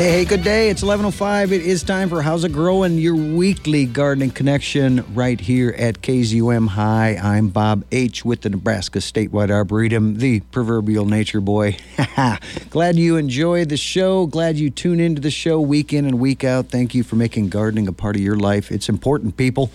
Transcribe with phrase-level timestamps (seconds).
[0.00, 0.70] Hey, hey, good day.
[0.70, 1.52] It's 11.05.
[1.52, 6.68] It is time for How's It Growing, your weekly gardening connection right here at KZUM
[6.68, 7.18] High.
[7.22, 8.24] I'm Bob H.
[8.24, 11.76] with the Nebraska Statewide Arboretum, the proverbial nature boy.
[12.70, 14.24] Glad you enjoy the show.
[14.24, 16.68] Glad you tune into the show week in and week out.
[16.68, 18.72] Thank you for making gardening a part of your life.
[18.72, 19.70] It's important, people.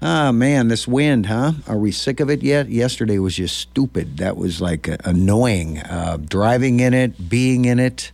[0.00, 1.54] Ah, man, this wind, huh?
[1.66, 2.68] Are we sick of it yet?
[2.68, 4.18] Yesterday was just stupid.
[4.18, 5.80] That was like annoying.
[5.80, 8.12] Uh, driving in it, being in it.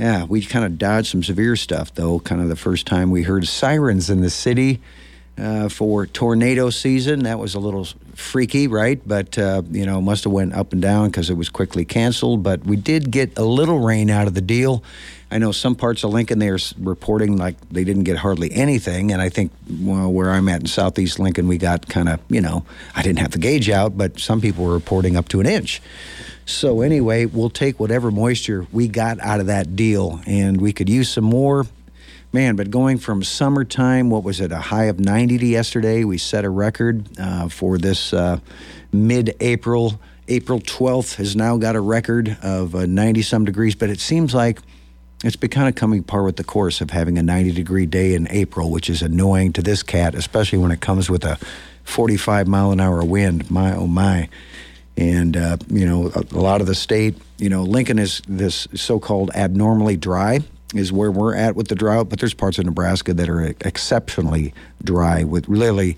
[0.00, 2.20] Yeah, we kind of dodged some severe stuff, though.
[2.20, 4.80] Kind of the first time we heard sirens in the city
[5.36, 7.24] uh, for tornado season.
[7.24, 8.98] That was a little freaky, right?
[9.06, 12.42] But uh, you know, must have went up and down because it was quickly canceled.
[12.42, 14.82] But we did get a little rain out of the deal.
[15.30, 19.12] I know some parts of Lincoln they are reporting like they didn't get hardly anything,
[19.12, 22.40] and I think well, where I'm at in Southeast Lincoln, we got kind of you
[22.40, 22.64] know
[22.96, 25.82] I didn't have the gauge out, but some people were reporting up to an inch.
[26.50, 30.88] So anyway, we'll take whatever moisture we got out of that deal, and we could
[30.88, 31.64] use some more.
[32.32, 36.04] Man, but going from summertime, what was it, a high of 90 to yesterday?
[36.04, 38.40] We set a record uh, for this uh,
[38.92, 40.00] mid April.
[40.28, 44.34] April 12th has now got a record of 90 uh, some degrees, but it seems
[44.34, 44.60] like
[45.22, 48.14] it's been kind of coming par with the course of having a 90 degree day
[48.14, 51.38] in April, which is annoying to this cat, especially when it comes with a
[51.84, 53.50] 45 mile an hour wind.
[53.50, 54.28] My, oh my.
[55.00, 58.68] And, uh, you know, a, a, lot of the state, you know, Lincoln is this
[58.74, 60.40] so called abnormally dry,
[60.74, 64.52] is where we're at with the drought, but there's parts of Nebraska that are exceptionally
[64.84, 65.96] dry with really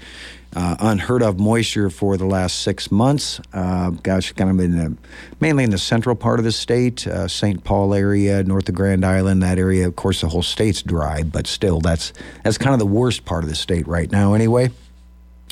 [0.55, 3.41] uh, unheard of moisture for the last six months.
[3.53, 4.97] Uh, gosh, kind of in the,
[5.41, 7.65] mainly in the central part of the state, uh, St.
[7.65, 9.89] Paul area, north of Grand Island, that area.
[9.89, 12.13] Of course, the whole state's dry, but still, that's
[12.45, 14.71] that's kind of the worst part of the state right now, anyway.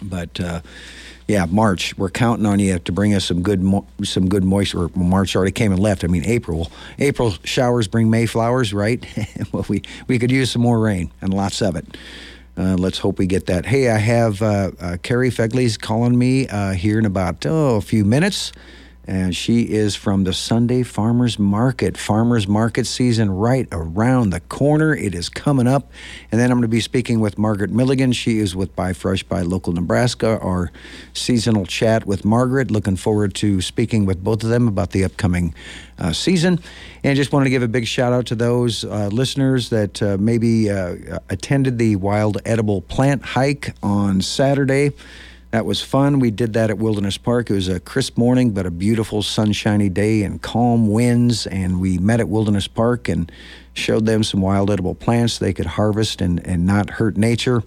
[0.03, 0.61] But uh,
[1.31, 1.97] yeah, March.
[1.97, 4.89] We're counting on you to bring us some good, mo- some good moisture.
[4.97, 6.03] March already came and left.
[6.03, 6.73] I mean, April.
[6.99, 9.07] April showers bring May flowers, right?
[9.53, 11.97] well, we we could use some more rain and lots of it.
[12.57, 13.65] Uh, let's hope we get that.
[13.65, 17.81] Hey, I have uh, uh, Carrie Fegley's calling me uh, here in about oh, a
[17.81, 18.53] few minutes
[19.11, 21.99] and she is from the Sunday Farmers Market.
[21.99, 24.95] Farmers Market season right around the corner.
[24.95, 25.91] It is coming up.
[26.31, 28.13] And then I'm going to be speaking with Margaret Milligan.
[28.13, 30.71] She is with Buy Fresh Buy Local Nebraska, our
[31.13, 32.71] seasonal chat with Margaret.
[32.71, 35.57] Looking forward to speaking with both of them about the upcoming
[35.99, 36.61] uh, season.
[37.03, 40.19] And just wanted to give a big shout out to those uh, listeners that uh,
[40.21, 44.93] maybe uh, attended the Wild Edible Plant Hike on Saturday.
[45.51, 46.21] That was fun.
[46.21, 47.51] We did that at Wilderness Park.
[47.51, 51.47] It was a crisp morning, but a beautiful sunshiny day and calm winds.
[51.49, 53.31] And we met at Wilderness Park and
[53.75, 57.65] showed them some wild edible plants they could harvest and, and not hurt nature.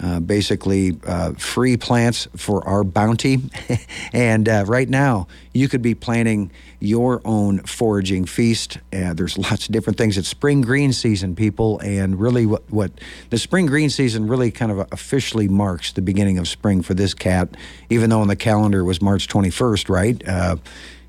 [0.00, 3.38] Uh, basically, uh, free plants for our bounty.
[4.12, 6.50] and uh, right now, you could be planning
[6.80, 8.78] your own foraging feast.
[8.92, 10.18] Uh, there's lots of different things.
[10.18, 12.90] It's spring green season, people, and really, what, what
[13.30, 17.14] the spring green season really kind of officially marks the beginning of spring for this
[17.14, 17.56] cat,
[17.88, 20.28] even though on the calendar it was March 21st, right?
[20.28, 20.56] Uh,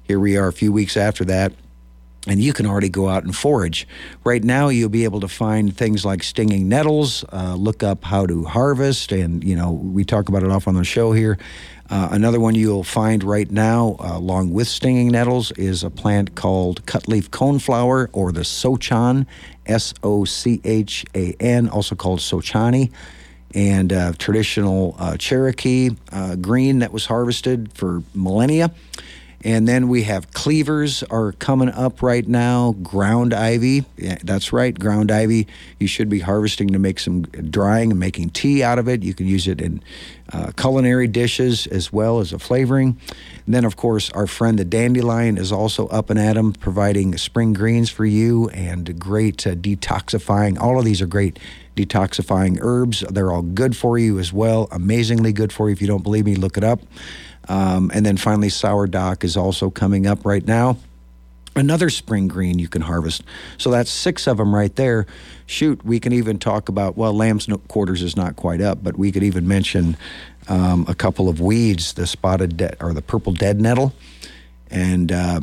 [0.03, 1.53] here we are a few weeks after that
[2.27, 3.87] and you can already go out and forage.
[4.23, 7.23] Right now, you'll be able to find things like stinging nettles.
[7.31, 10.75] Uh, look up how to harvest, and you know we talk about it off on
[10.75, 11.37] the show here.
[11.87, 16.33] Uh, another one you'll find right now, uh, along with stinging nettles, is a plant
[16.33, 19.27] called cutleaf coneflower or the sochan,
[19.67, 22.91] S O C H A N, also called sochani,
[23.53, 28.71] and uh, traditional uh, Cherokee uh, green that was harvested for millennia.
[29.45, 32.73] And then we have cleavers are coming up right now.
[32.83, 35.47] Ground ivy, yeah, that's right, ground ivy.
[35.79, 39.03] You should be harvesting to make some drying and making tea out of it.
[39.03, 39.81] You can use it in
[40.33, 42.99] uh, culinary dishes as well as a flavoring.
[43.45, 46.53] And then, of course, our friend the dandelion is also up and at at 'em,
[46.53, 50.59] providing spring greens for you and great uh, detoxifying.
[50.59, 51.39] All of these are great
[51.75, 53.03] detoxifying herbs.
[53.09, 54.67] They're all good for you as well.
[54.71, 55.73] Amazingly good for you.
[55.73, 56.81] If you don't believe me, look it up.
[57.47, 60.77] Um, and then finally, Sour Dock is also coming up right now.
[61.55, 63.23] Another spring green you can harvest.
[63.57, 65.05] So that's six of them right there.
[65.45, 69.11] Shoot, we can even talk about, well, lamb's quarters is not quite up, but we
[69.11, 69.95] could even mention
[70.49, 73.93] um, a couple of weeds, the spotted de- or the purple dead nettle.
[74.71, 75.41] And uh,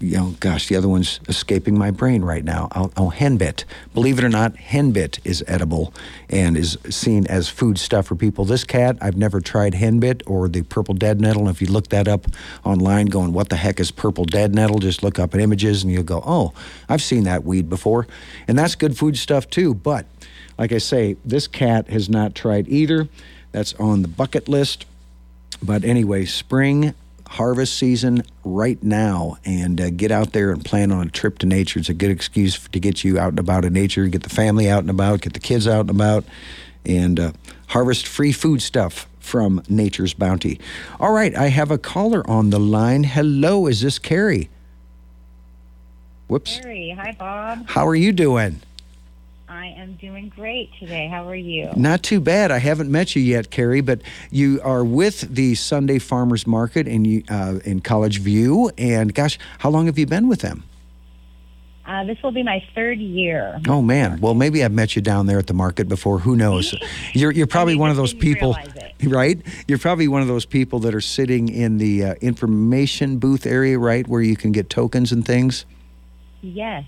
[0.00, 2.68] you know, gosh, the other one's escaping my brain right now.
[2.74, 3.64] Oh, henbit.
[3.92, 5.92] Believe it or not, henbit is edible
[6.30, 8.46] and is seen as food stuff for people.
[8.46, 11.42] This cat, I've never tried henbit or the purple dead nettle.
[11.42, 12.26] And if you look that up
[12.64, 14.78] online, going, what the heck is purple dead nettle?
[14.78, 16.54] Just look up at images and you'll go, oh,
[16.88, 18.06] I've seen that weed before.
[18.48, 19.74] And that's good food stuff too.
[19.74, 20.06] But
[20.56, 23.08] like I say, this cat has not tried either.
[23.52, 24.86] That's on the bucket list.
[25.62, 26.94] But anyway, spring
[27.30, 31.46] harvest season right now and uh, get out there and plan on a trip to
[31.46, 31.78] nature.
[31.78, 34.68] It's a good excuse to get you out and about in nature, get the family
[34.68, 36.24] out and about, get the kids out and about,
[36.84, 37.32] and uh,
[37.68, 40.58] harvest free food stuff from Nature's Bounty.
[40.98, 43.04] All right, I have a caller on the line.
[43.04, 44.50] Hello, is this Carrie?
[46.26, 46.58] Whoops.
[46.58, 47.68] Carrie, hi, Bob.
[47.68, 48.60] How are you doing?
[49.60, 51.06] I am doing great today.
[51.06, 51.70] How are you?
[51.76, 52.50] Not too bad.
[52.50, 57.22] I haven't met you yet, Carrie, but you are with the Sunday Farmers Market in
[57.28, 58.70] uh, in College View.
[58.78, 60.64] And gosh, how long have you been with them?
[61.84, 63.60] Uh, this will be my third year.
[63.68, 64.18] Oh man!
[64.22, 66.20] Well, maybe I've met you down there at the market before.
[66.20, 66.74] Who knows?
[67.12, 68.56] You're you're probably one of those people,
[69.04, 69.42] right?
[69.68, 73.78] You're probably one of those people that are sitting in the uh, information booth area,
[73.78, 75.66] right, where you can get tokens and things.
[76.40, 76.84] Yes.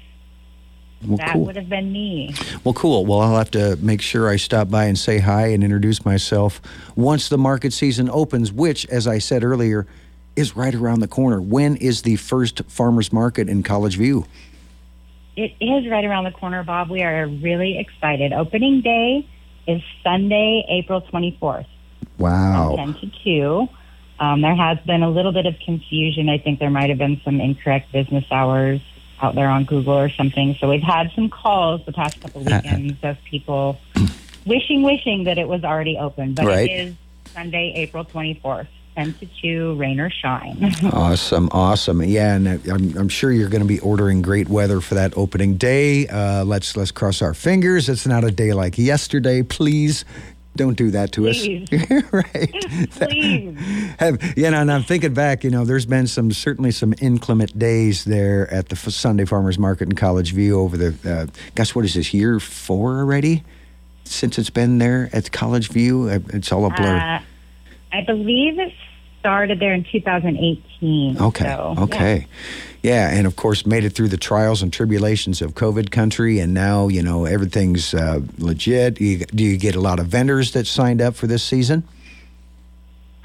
[1.06, 1.46] Well, that cool.
[1.46, 2.34] would have been me.
[2.64, 3.04] Well, cool.
[3.04, 6.60] Well, I'll have to make sure I stop by and say hi and introduce myself
[6.94, 9.86] once the market season opens, which, as I said earlier,
[10.36, 11.40] is right around the corner.
[11.40, 14.26] When is the first farmers market in College View?
[15.36, 16.90] It is right around the corner, Bob.
[16.90, 18.32] We are really excited.
[18.32, 19.28] Opening day
[19.66, 21.66] is Sunday, April 24th.
[22.18, 22.76] Wow.
[22.76, 23.68] 10 to 2.
[24.20, 26.28] Um, there has been a little bit of confusion.
[26.28, 28.80] I think there might have been some incorrect business hours
[29.22, 30.56] out there on Google or something.
[30.60, 33.78] So we've had some calls the past couple weekends of people
[34.44, 36.34] wishing, wishing that it was already open.
[36.34, 36.68] But Right.
[36.68, 36.94] it is
[37.32, 38.66] Sunday, April 24th,
[38.96, 40.74] 10 to 2, rain or shine.
[40.92, 42.02] Awesome, awesome.
[42.02, 45.56] Yeah, and I'm, I'm sure you're going to be ordering great weather for that opening
[45.56, 46.06] day.
[46.08, 47.88] Uh, let's let's cross our fingers.
[47.88, 49.42] It's not a day like yesterday.
[49.42, 50.04] Please
[50.56, 51.68] don't do that to Please.
[51.72, 52.02] us.
[52.12, 52.90] right.
[52.90, 53.58] Please.
[53.98, 57.58] Have, you know, and I'm thinking back, you know, there's been some certainly some inclement
[57.58, 61.84] days there at the Sunday Farmers Market in College View over the, uh, gosh, what
[61.84, 63.42] is this, year four already?
[64.04, 66.08] Since it's been there at College View?
[66.08, 66.96] Uh, It's all a blur.
[66.96, 67.22] Uh,
[67.92, 68.72] I believe it
[69.20, 71.18] started there in 2018.
[71.18, 71.44] Okay.
[71.44, 72.18] so, okay.
[72.18, 72.71] Yeah.
[72.90, 76.88] And of course made it through the trials and tribulations of COVID country, and now
[76.88, 79.00] you know everything's uh, legit.
[79.00, 81.84] You, do you get a lot of vendors that signed up for this season?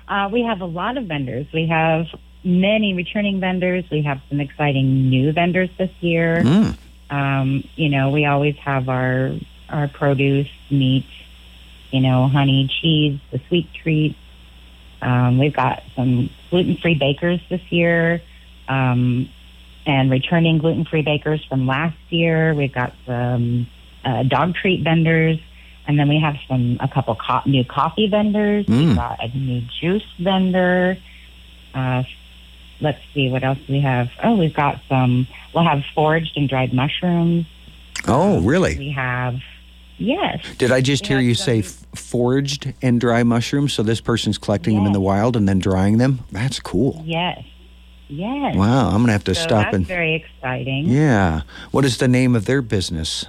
[0.07, 1.48] Uh, we have a lot of vendors.
[1.54, 2.07] We have
[2.44, 3.83] many returning vendors.
[3.92, 6.42] We have some exciting new vendors this year.
[6.44, 6.77] Mm.
[7.09, 9.31] Um, you know, we always have our
[9.69, 11.06] our produce, meat,
[11.92, 14.18] you know, honey, cheese, the sweet treats.
[15.01, 18.21] Um, we've got some gluten free bakers this year,
[18.68, 19.30] um,
[19.88, 22.54] and returning gluten free bakers from last year.
[22.54, 23.68] We've got some
[24.06, 25.39] uh, dog treat vendors,
[25.88, 28.66] and then we have some a couple co- new coffee vendors.
[28.66, 28.88] Mm.
[28.88, 30.98] We've got a new juice vendor.
[31.74, 32.04] Uh,
[32.81, 34.10] let's see what else we have.
[34.24, 35.28] Oh, we've got some.
[35.56, 37.45] We'll have foraged and dried mushrooms.
[38.07, 38.78] Oh, really?
[38.78, 39.36] We have,
[39.98, 41.62] yes, Did I just we hear you some- say
[41.95, 43.74] foraged and dry mushrooms?
[43.74, 46.19] So this person's collecting them in the wild and then drying them?
[46.31, 47.01] That's cool.
[47.06, 47.44] yes,
[48.07, 48.56] yes.
[48.56, 49.88] Wow, I'm gonna have to so stop that's and.
[49.88, 50.86] very exciting.
[50.88, 51.42] Yeah.
[51.71, 53.25] What is the name of their business?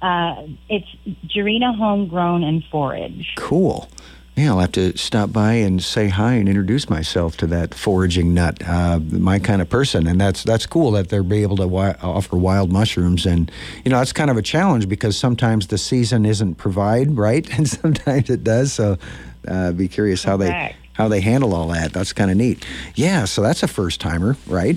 [0.00, 0.86] Uh, it's
[1.26, 3.32] Jarena Homegrown and Forage.
[3.36, 3.88] Cool.
[4.36, 8.34] Yeah, I'll have to stop by and say hi and introduce myself to that foraging
[8.34, 11.64] nut, uh, my kind of person, and that's that's cool that they're be able to
[11.64, 13.50] wi- offer wild mushrooms, and
[13.84, 17.68] you know that's kind of a challenge because sometimes the season isn't provide right, and
[17.68, 18.72] sometimes it does.
[18.72, 18.96] So,
[19.48, 20.76] uh, be curious how they Correct.
[20.98, 21.92] How they handle all that.
[21.92, 22.66] That's kind of neat.
[22.96, 24.76] Yeah, so that's a first timer, right?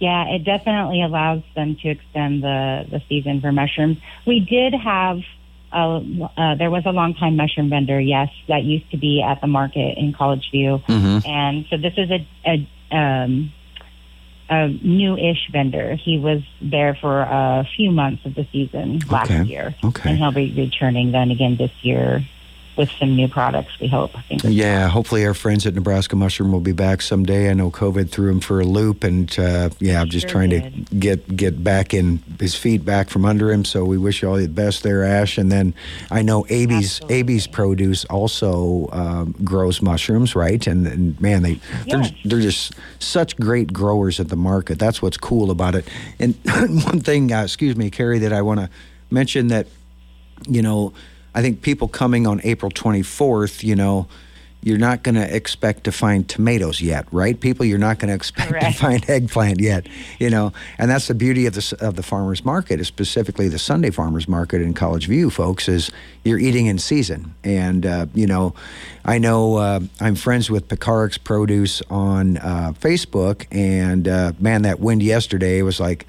[0.00, 3.98] Yeah, it definitely allows them to extend the, the season for mushrooms.
[4.26, 5.20] We did have,
[5.72, 9.46] a, uh, there was a longtime mushroom vendor, yes, that used to be at the
[9.46, 10.82] market in College View.
[10.88, 11.28] Mm-hmm.
[11.28, 13.52] And so this is a, a, um,
[14.50, 15.94] a new-ish vendor.
[15.94, 19.44] He was there for a few months of the season last Okay.
[19.44, 19.74] year.
[19.84, 20.10] Okay.
[20.10, 22.24] And he'll be returning then again this year
[22.78, 24.16] with some new products, we hope.
[24.16, 24.42] I think.
[24.44, 27.50] Yeah, hopefully our friends at Nebraska Mushroom will be back someday.
[27.50, 30.50] I know COVID threw him for a loop, and uh, yeah, I'm just Sure trying
[30.50, 30.86] did.
[30.86, 33.64] to get get back in his feet back from under him.
[33.64, 35.36] So we wish you all the best there, Ash.
[35.36, 35.74] And then
[36.10, 37.34] I know AB's Absolutely.
[37.34, 40.64] AB's Produce also um, grows mushrooms, right?
[40.66, 44.78] And, and man, they they're, they're just such great growers at the market.
[44.78, 45.86] That's what's cool about it.
[46.18, 46.34] And
[46.84, 48.70] one thing, uh, excuse me, Carrie, that I want to
[49.10, 49.66] mention that
[50.46, 50.92] you know,
[51.38, 54.08] I think people coming on April 24th, you know,
[54.60, 57.38] you're not going to expect to find tomatoes yet, right?
[57.38, 59.86] People, you're not going to expect to find eggplant yet,
[60.18, 63.90] you know, and that's the beauty of the of the farmers market, specifically the Sunday
[63.90, 65.68] farmers market in College View, folks.
[65.68, 65.92] Is
[66.24, 68.52] you're eating in season, and uh, you know,
[69.04, 74.80] I know uh, I'm friends with Picarix Produce on uh, Facebook, and uh, man, that
[74.80, 76.04] wind yesterday was like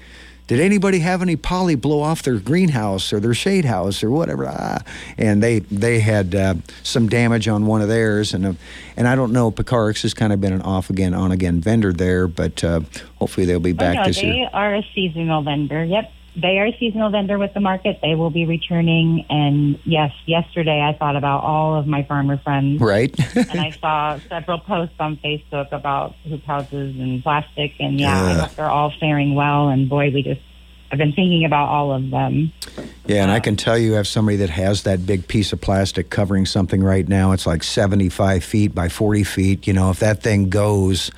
[0.50, 4.48] did anybody have any poly blow off their greenhouse or their shade house or whatever?
[4.48, 4.78] Ah.
[5.16, 8.52] And they they had uh, some damage on one of theirs, and uh,
[8.96, 9.52] and I don't know.
[9.52, 12.80] Picarix has kind of been an off again, on again vendor there, but uh,
[13.20, 14.50] hopefully they'll be back oh, no, this they year.
[14.52, 15.84] are a seasonal vendor.
[15.84, 16.12] Yep.
[16.40, 17.98] They are a seasonal vendor with the market.
[18.00, 19.26] They will be returning.
[19.28, 22.80] And yes, yesterday I thought about all of my farmer friends.
[22.80, 23.14] Right.
[23.36, 27.72] and I saw several posts on Facebook about hoop houses and plastic.
[27.80, 29.68] And yeah, I hope they're all faring well.
[29.68, 30.40] And boy, we just,
[30.90, 32.52] I've been thinking about all of them.
[33.06, 35.60] Yeah, and I can tell you, I have somebody that has that big piece of
[35.60, 37.32] plastic covering something right now.
[37.32, 39.66] It's like 75 feet by 40 feet.
[39.66, 41.10] You know, if that thing goes,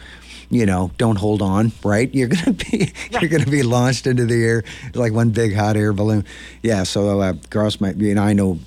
[0.53, 2.15] you know, don't hold on, right?
[2.15, 5.95] You're gonna be you're gonna be launched into the air like one big hot air
[5.95, 6.27] balloon.
[6.63, 8.59] Yeah, so uh, Gross might, you know, I know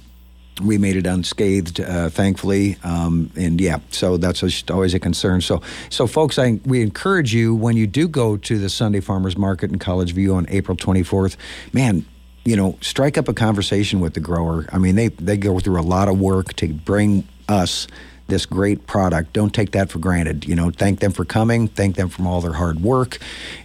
[0.63, 5.41] we made it unscathed, uh, thankfully, um, and yeah, so that's just always a concern.
[5.41, 9.37] So, so folks, I we encourage you when you do go to the Sunday Farmers
[9.37, 11.37] Market in College View on April 24th,
[11.71, 12.03] man.
[12.45, 14.67] You know, strike up a conversation with the grower.
[14.71, 17.87] I mean, they they go through a lot of work to bring us
[18.27, 19.33] this great product.
[19.33, 20.45] Don't take that for granted.
[20.45, 21.67] You know, thank them for coming.
[21.67, 23.17] Thank them for all their hard work.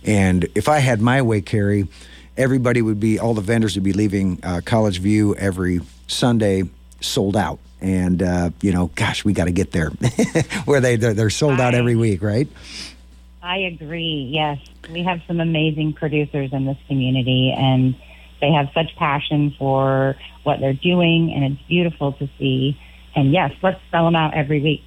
[0.05, 1.88] And if I had my way, Carrie,
[2.37, 6.64] everybody would be all the vendors would be leaving uh, College View every Sunday
[7.00, 7.59] sold out.
[7.81, 9.88] And uh, you know, gosh, we got to get there
[10.67, 12.49] where they they're, they're sold out every week, right?
[13.43, 14.29] I agree.
[14.31, 14.59] Yes,
[14.93, 17.97] we have some amazing producers in this community, and
[18.40, 22.79] they have such passion for what they're doing, and it's beautiful to see.
[23.14, 24.83] And yes, let's sell them out every week.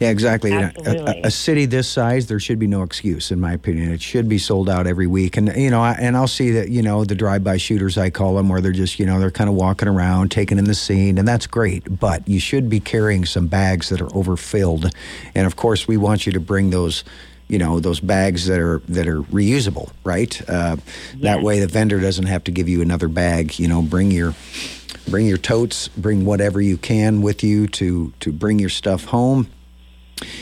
[0.00, 0.50] Yeah, exactly.
[0.52, 1.20] A- Absolutely.
[1.22, 3.92] A, a city this size, there should be no excuse, in my opinion.
[3.92, 6.68] It should be sold out every week, and you know, I, and I'll see that
[6.70, 9.48] you know the drive-by shooters I call them, where they're just you know they're kind
[9.48, 12.00] of walking around, taking in the scene, and that's great.
[12.00, 14.92] But you should be carrying some bags that are overfilled,
[15.36, 17.04] and of course, we want you to bring those.
[17.46, 20.38] You know those bags that are that are reusable, right?
[20.50, 20.76] Uh,
[21.22, 23.58] That way, the vendor doesn't have to give you another bag.
[23.58, 24.34] You know, bring your
[25.08, 29.48] bring your totes, bring whatever you can with you to to bring your stuff home.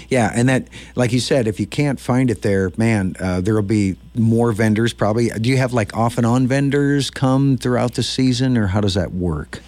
[0.08, 3.62] Yeah, and that, like you said, if you can't find it there, man, uh, there'll
[3.62, 5.28] be more vendors probably.
[5.28, 8.94] Do you have like off and on vendors come throughout the season, or how does
[8.94, 9.61] that work?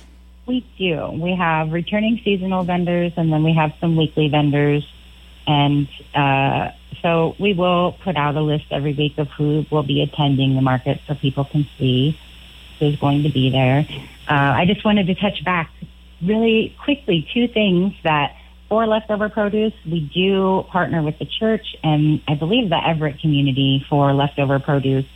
[0.47, 1.11] We do.
[1.12, 4.87] We have returning seasonal vendors, and then we have some weekly vendors.
[5.47, 6.71] And uh,
[7.02, 10.62] so we will put out a list every week of who will be attending the
[10.62, 12.19] market so people can see
[12.78, 13.87] who's going to be there.
[14.29, 15.71] Uh, I just wanted to touch back
[16.23, 18.37] really quickly two things that
[18.69, 23.85] for leftover produce, we do partner with the church and I believe the Everett community
[23.89, 25.07] for leftover produce.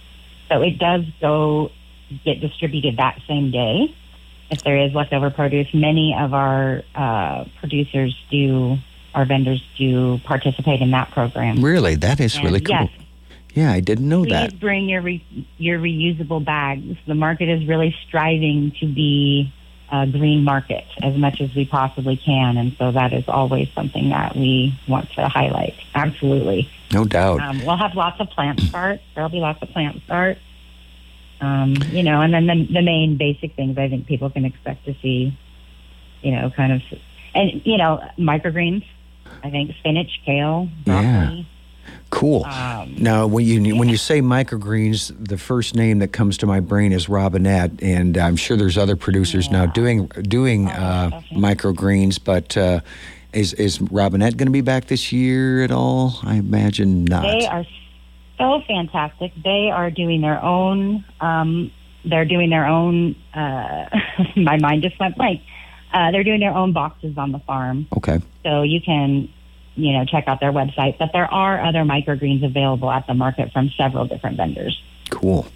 [0.48, 1.70] So it does go
[2.24, 3.94] get distributed that same day
[4.50, 5.68] if there is leftover produce.
[5.74, 8.78] Many of our uh, producers do,
[9.14, 11.62] our vendors do participate in that program.
[11.62, 12.76] Really, that is And really cool.
[12.76, 12.90] Yes,
[13.54, 14.60] Yeah, I didn't know please that.
[14.60, 16.96] bring your re- your reusable bags.
[17.06, 19.52] The market is really striving to be
[19.90, 24.08] a green market as much as we possibly can, and so that is always something
[24.08, 25.74] that we want to highlight.
[25.94, 26.70] Absolutely.
[26.92, 27.40] No doubt.
[27.40, 29.02] Um, we'll have lots of plant starts.
[29.14, 30.40] There'll be lots of plant starts.
[31.42, 34.84] Um, you know, and then the, the main basic things I think people can expect
[34.86, 35.36] to see,
[36.22, 36.82] you know, kind of,
[37.34, 38.84] and, you know, microgreens.
[39.42, 41.48] I think spinach, kale, broccoli.
[42.10, 42.44] Cool.
[42.44, 46.60] Um, Now, when you when you say microgreens, the first name that comes to my
[46.60, 52.18] brain is Robinette, and I'm sure there's other producers now doing doing Oh, uh, microgreens.
[52.22, 52.80] But uh,
[53.32, 56.18] is is Robinette going to be back this year at all?
[56.22, 57.22] I imagine not.
[57.22, 57.64] They are
[58.38, 59.32] so fantastic.
[59.42, 61.04] They are doing their own.
[61.20, 61.70] Um,
[62.04, 63.14] they're doing their own.
[63.32, 63.86] Uh,
[64.36, 65.40] my mind just went blank.
[65.94, 68.18] Uh, they're doing their own boxes on the farm, Okay.
[68.44, 69.28] so you can,
[69.74, 70.98] you know, check out their website.
[70.98, 74.80] But there are other microgreens available at the market from several different vendors.
[75.12, 75.46] Cool.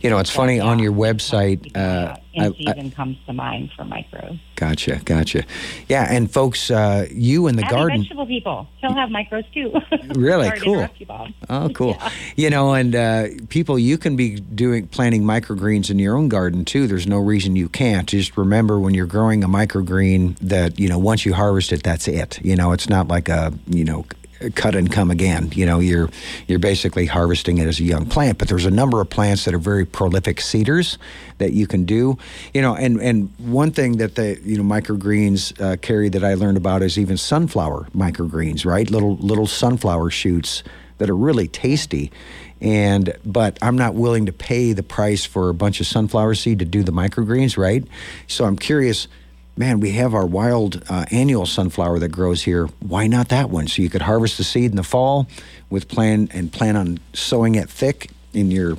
[0.00, 1.74] You know, it's funny on your website.
[1.76, 4.38] Uh, I, in I, comes to mind for micros.
[4.56, 5.44] gotcha, gotcha.
[5.88, 8.00] Yeah, and folks, uh, you in the And garden.
[8.02, 9.72] vegetable people, he'll have micros too.
[10.18, 10.50] Really?
[10.60, 10.74] Cool.
[10.74, 11.28] interrupt you, Bob.
[11.48, 11.98] Oh, cool.
[12.36, 16.64] You know, and uh, people, you can be doing planting microgreens in your own garden
[16.64, 16.86] too.
[16.86, 18.08] There's no reason you can't.
[18.08, 22.08] Just remember when you're growing a microgreen that you know once you harvest it, that's
[22.08, 22.40] it.
[22.42, 24.04] You know, it's not like a you know
[24.50, 25.50] cut and come again.
[25.54, 26.08] You know, you're
[26.46, 28.38] you're basically harvesting it as a young plant.
[28.38, 30.98] But there's a number of plants that are very prolific seeders
[31.38, 32.18] that you can do.
[32.52, 36.34] You know, and and one thing that the you know microgreens uh, Carrie that I
[36.34, 38.90] learned about is even sunflower microgreens, right?
[38.90, 40.62] Little little sunflower shoots
[40.98, 42.12] that are really tasty.
[42.60, 46.60] And but I'm not willing to pay the price for a bunch of sunflower seed
[46.60, 47.84] to do the microgreens, right?
[48.26, 49.08] So I'm curious
[49.56, 52.66] man, we have our wild uh, annual sunflower that grows here.
[52.80, 53.68] Why not that one?
[53.68, 55.28] So you could harvest the seed in the fall
[55.70, 58.76] with plan and plan on sowing it thick in your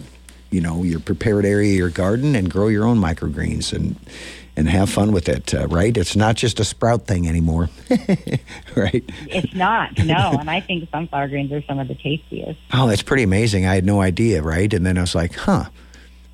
[0.51, 3.95] you know your prepared area, your garden, and grow your own microgreens and
[4.57, 5.53] and have fun with it.
[5.53, 5.95] Uh, right?
[5.95, 7.69] It's not just a sprout thing anymore,
[8.75, 9.03] right?
[9.27, 9.97] It's not.
[10.05, 12.59] No, and I think sunflower greens are some of the tastiest.
[12.73, 13.65] Oh, that's pretty amazing.
[13.65, 14.71] I had no idea, right?
[14.73, 15.65] And then I was like, huh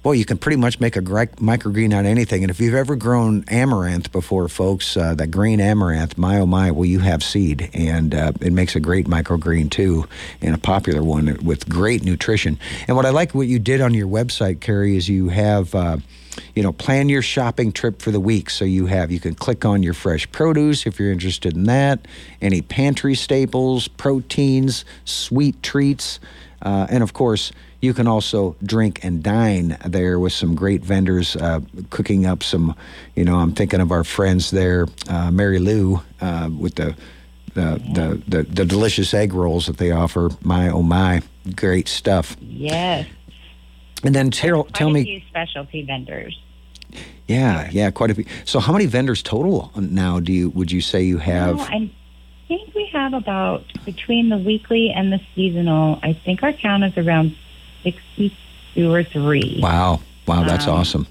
[0.04, 2.44] boy, you can pretty much make a microgreen out of anything.
[2.44, 6.72] And if you've ever grown amaranth before, folks, uh, that green amaranth, my oh my,
[6.72, 7.70] well, you have seed.
[7.74, 10.08] And uh, it makes a great microgreen too,
[10.42, 12.58] and a popular one with great nutrition.
[12.88, 15.76] And what I like what you did on your website, Carrie, is you have.
[15.76, 15.98] Uh,
[16.56, 18.50] you know, plan your shopping trip for the week.
[18.50, 22.08] So you have, you can click on your fresh produce if you're interested in that,
[22.42, 26.22] any pantry staples, proteins, sweet treats,
[26.62, 31.36] uh, and of course, you can also drink and dine there with some great vendors
[31.36, 31.60] uh,
[31.90, 32.76] cooking up some,
[33.16, 36.96] you know, I'm thinking of our friends there, uh, Mary Lou, uh, with the
[37.54, 40.30] the, the, the, the, delicious egg rolls that they offer.
[40.42, 41.22] My, oh my,
[41.54, 42.38] great stuff.
[42.40, 43.08] Yes.
[44.06, 45.26] And then tell, tell me.
[45.28, 46.40] specialty vendors.
[47.28, 48.26] Yeah, yeah, quite a few.
[48.46, 51.58] So, how many vendors total now do you would you say you have?
[51.58, 51.92] No, I
[52.48, 56.00] think we have about between the weekly and the seasonal.
[56.04, 57.36] I think our count is around
[57.84, 59.60] 62 or three.
[59.62, 60.02] Wow.
[60.28, 61.08] Wow, that's um, awesome.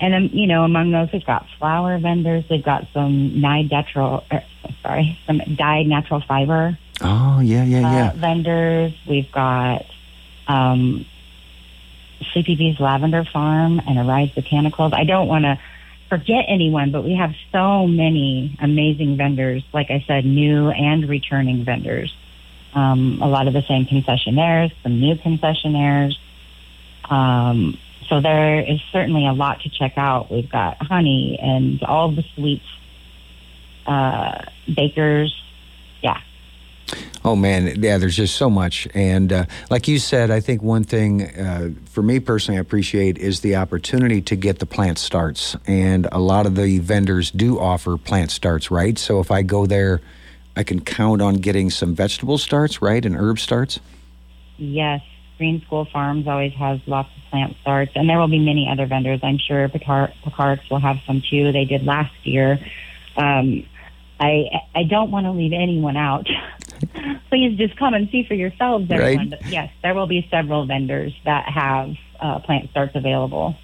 [0.00, 2.44] And, um, you know, among those, we've got flower vendors.
[2.48, 4.42] We've got some natural, er,
[4.82, 6.78] sorry, some dyed natural fiber.
[7.02, 8.12] Oh, yeah, yeah, uh, yeah.
[8.12, 8.92] vendors.
[9.06, 9.84] We've got
[10.48, 11.04] um,
[12.32, 14.94] Sleepy Bee's Lavender Farm and Arise Botanicals.
[14.94, 15.58] I don't want to
[16.08, 19.62] forget anyone, but we have so many amazing vendors.
[19.72, 22.14] Like I said, new and returning vendors
[22.74, 26.14] um, a lot of the same concessionaires, some new concessionaires.
[27.08, 30.30] Um, so there is certainly a lot to check out.
[30.30, 32.64] We've got honey and all the sweets,
[33.86, 34.42] uh,
[34.74, 35.34] bakers.
[36.02, 36.20] Yeah.
[37.24, 37.98] Oh man, yeah.
[37.98, 42.02] There's just so much, and uh, like you said, I think one thing uh, for
[42.02, 46.46] me personally, I appreciate is the opportunity to get the plant starts, and a lot
[46.46, 48.98] of the vendors do offer plant starts, right?
[48.98, 50.00] So if I go there
[50.60, 53.80] I can count on getting some vegetable starts, right, and herb starts?
[54.58, 55.00] Yes.
[55.38, 58.84] Green School Farms always has lots of plant starts, and there will be many other
[58.84, 59.20] vendors.
[59.22, 61.50] I'm sure Picard's will have some too.
[61.50, 62.58] They did last year.
[63.16, 63.66] Um,
[64.20, 66.28] I I don't want to leave anyone out.
[67.30, 69.30] Please just come and see for yourselves, everyone.
[69.30, 69.40] Right.
[69.40, 73.56] But yes, there will be several vendors that have uh, plant starts available.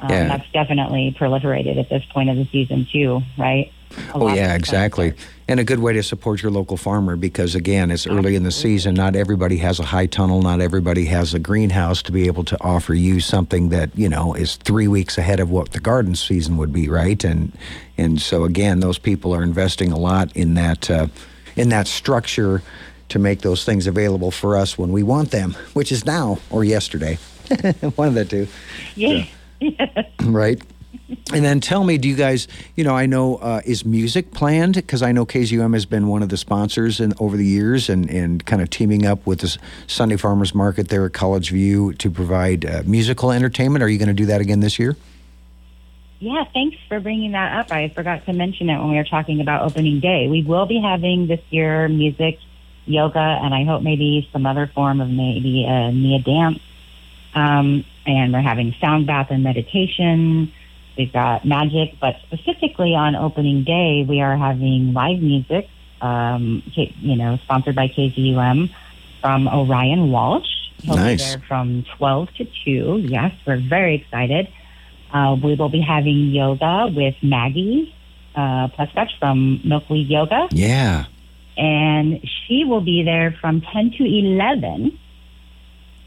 [0.00, 0.28] Um, yeah.
[0.28, 3.72] That's definitely proliferated at this point of the season too, right?
[4.14, 5.14] Oh yeah, exactly.
[5.48, 8.52] And a good way to support your local farmer because again, it's early in the
[8.52, 8.94] season.
[8.94, 10.42] Not everybody has a high tunnel.
[10.42, 14.34] Not everybody has a greenhouse to be able to offer you something that you know
[14.34, 17.22] is three weeks ahead of what the garden season would be, right?
[17.24, 17.52] And
[17.98, 21.08] and so again, those people are investing a lot in that uh,
[21.56, 22.62] in that structure
[23.08, 26.62] to make those things available for us when we want them, which is now or
[26.62, 27.16] yesterday,
[27.96, 28.46] one of the two.
[28.94, 29.24] Yeah.
[29.60, 29.66] So,
[30.22, 30.62] right
[31.32, 34.74] and then tell me, do you guys, you know, I know, uh, is music planned?
[34.74, 38.08] Because I know KZUM has been one of the sponsors in, over the years and,
[38.10, 42.10] and kind of teaming up with the Sunday Farmers Market there at College View to
[42.10, 43.82] provide uh, musical entertainment.
[43.82, 44.96] Are you going to do that again this year?
[46.18, 47.72] Yeah, thanks for bringing that up.
[47.72, 50.28] I forgot to mention it when we were talking about opening day.
[50.28, 52.38] We will be having this year music,
[52.84, 56.60] yoga, and I hope maybe some other form of maybe a Nia dance.
[57.34, 60.52] Um, and we're having sound bath and meditation
[61.00, 65.66] We've got magic, but specifically on opening day, we are having live music,
[66.02, 68.70] um, you know, sponsored by KZUM
[69.22, 70.44] from Orion Walsh.
[70.82, 71.22] He'll nice.
[71.22, 72.98] be there from 12 to 2.
[73.08, 74.52] Yes, we're very excited.
[75.10, 77.94] Uh, we will be having yoga with Maggie
[78.34, 80.48] uh, Pleskach from Milkweed Yoga.
[80.50, 81.06] Yeah.
[81.56, 84.98] And she will be there from 10 to 11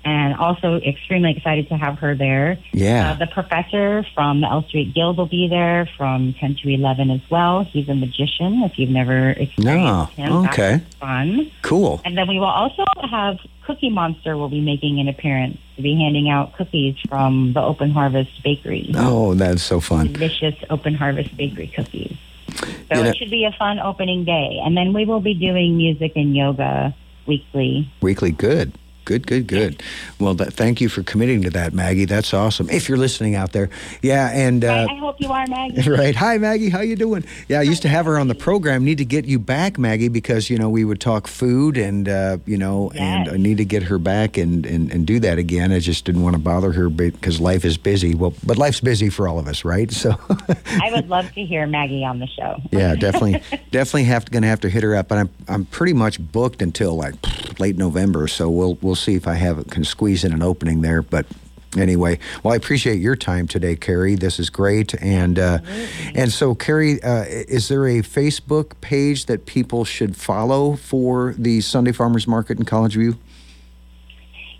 [0.05, 2.57] and also extremely excited to have her there.
[2.71, 3.11] Yeah.
[3.11, 7.09] Uh, the professor from the L Street Guild will be there from 10 to 11
[7.09, 7.63] as well.
[7.63, 10.23] He's a magician if you've never experienced no.
[10.23, 10.33] him.
[10.47, 10.77] Okay.
[10.77, 11.51] That's fun.
[11.61, 12.01] Cool.
[12.05, 15.95] And then we will also have Cookie Monster will be making an appearance to be
[15.95, 18.91] handing out cookies from the Open Harvest Bakery.
[18.95, 20.11] Oh, that's so fun.
[20.11, 22.17] Delicious Open Harvest Bakery cookies.
[22.55, 24.59] So you know, it should be a fun opening day.
[24.63, 26.93] And then we will be doing music and yoga
[27.25, 27.89] weekly.
[28.01, 28.73] Weekly, good.
[29.05, 29.83] Good, good, good.
[30.19, 32.05] Well, that, thank you for committing to that, Maggie.
[32.05, 32.69] That's awesome.
[32.69, 33.69] If you're listening out there,
[34.01, 35.89] yeah, and uh, I hope you are, Maggie.
[35.93, 36.15] Right.
[36.15, 36.69] Hi, Maggie.
[36.69, 37.23] How you doing?
[37.47, 38.83] Yeah, I used to have her on the program.
[38.83, 42.37] Need to get you back, Maggie, because you know we would talk food, and uh,
[42.45, 43.01] you know, yes.
[43.27, 45.71] and I need to get her back and, and and do that again.
[45.71, 48.15] I just didn't want to bother her because life is busy.
[48.15, 49.91] Well, but life's busy for all of us, right?
[49.91, 50.11] So
[50.67, 52.61] I would love to hear Maggie on the show.
[52.71, 55.07] yeah, definitely, definitely have to gonna have to hit her up.
[55.07, 57.15] But I'm I'm pretty much booked until like
[57.59, 61.01] late November, so we'll we'll see if I have can squeeze in an opening there.
[61.01, 61.25] But
[61.77, 64.15] anyway, well, I appreciate your time today, Carrie.
[64.15, 64.93] This is great.
[65.01, 65.59] And uh,
[66.15, 71.61] and so, Carrie, uh, is there a Facebook page that people should follow for the
[71.61, 73.17] Sunday Farmers Market in College View?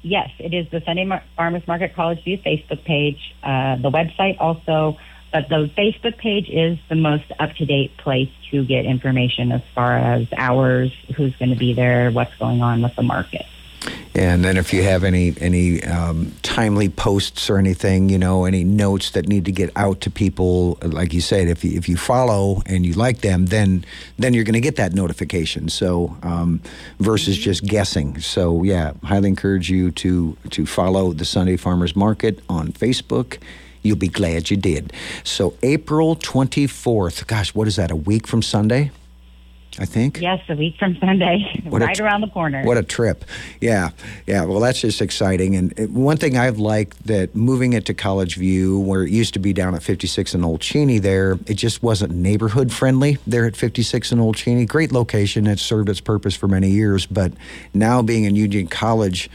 [0.02, 3.34] Yes, it is the Sunday Mar- Farmers Market College View Facebook page.
[3.42, 4.98] Uh, the website also,
[5.32, 9.62] but the Facebook page is the most up to date place to get information as
[9.74, 13.46] far as hours, who's going to be there, what's going on with the market.
[14.16, 18.64] And then if you have any any um, timely posts or anything, you know, any
[18.64, 21.98] notes that need to get out to people, like you said, if you, if you
[21.98, 23.84] follow and you like them, then
[24.20, 25.68] then you're going to get that notification.
[25.68, 26.62] So um,
[27.00, 28.20] versus just guessing.
[28.20, 33.40] So yeah, highly encourage you to to follow the Sunday Farmers Market on Facebook.
[33.82, 34.94] You'll be glad you did.
[35.24, 37.28] So April 24th.
[37.28, 37.92] Gosh, what is that?
[37.92, 38.92] A week from Sunday?
[39.80, 40.20] I think.
[40.22, 42.64] Yes, a week from Sunday, What right tr- around the corner.
[42.64, 43.26] What a trip.
[43.60, 43.90] Yeah.
[44.28, 44.46] Yeah.
[44.46, 45.56] Well, that's just exciting.
[45.56, 49.34] And it- one thing I've liked that moving it to College View, where it used
[49.34, 53.46] to be down at 56 and Old Cheney there, it just wasn't neighborhood friendly there
[53.46, 54.66] at 56 and Old Cheney.
[54.66, 55.48] Great location.
[55.48, 57.08] It served its purpose for many years.
[57.08, 57.34] But
[57.74, 59.28] now being in Union College,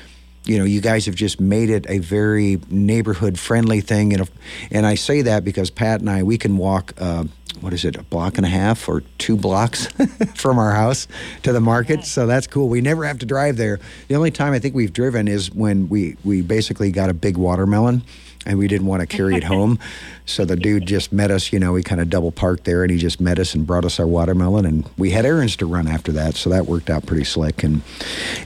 [0.48, 4.14] you know, you guys have just made it a very neighborhood friendly thing.
[4.14, 4.30] And, if,
[4.70, 7.24] and I say that because Pat and I, we can walk, uh,
[7.60, 9.86] what is it, a block and a half or two blocks
[10.34, 11.06] from our house
[11.42, 12.04] to the market.
[12.04, 12.68] So that's cool.
[12.68, 13.78] We never have to drive there.
[14.08, 17.36] The only time I think we've driven is when we, we basically got a big
[17.36, 18.02] watermelon
[18.48, 19.78] and we didn't want to carry it home.
[20.28, 22.90] So the dude just met us, you know, we kind of double parked there and
[22.90, 25.88] he just met us and brought us our watermelon and we had errands to run
[25.88, 26.34] after that.
[26.34, 27.62] So that worked out pretty slick.
[27.62, 27.80] And,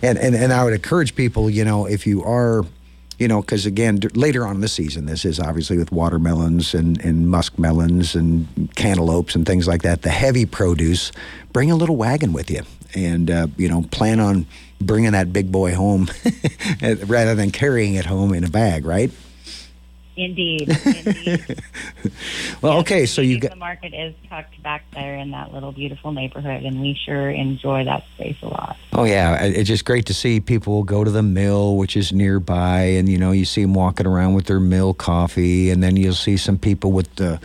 [0.01, 2.63] and, and, and I would encourage people, you know, if you are,
[3.19, 6.73] you know, because again, d- later on in the season, this is obviously with watermelons
[6.73, 11.11] and, and muskmelons and cantaloupes and things like that, the heavy produce,
[11.53, 12.63] bring a little wagon with you
[12.95, 14.47] and, uh, you know, plan on
[14.81, 16.09] bringing that big boy home
[17.07, 19.11] rather than carrying it home in a bag, right?
[20.17, 20.69] Indeed.
[20.85, 21.63] Indeed.
[22.61, 26.13] Well, okay, so you get the market is tucked back there in that little beautiful
[26.13, 28.77] neighborhood, and we sure enjoy that space a lot.
[28.93, 32.83] oh yeah, it's just great to see people go to the mill, which is nearby,
[32.83, 36.15] and you know, you see them walking around with their mill coffee, and then you'll
[36.15, 37.41] see some people with the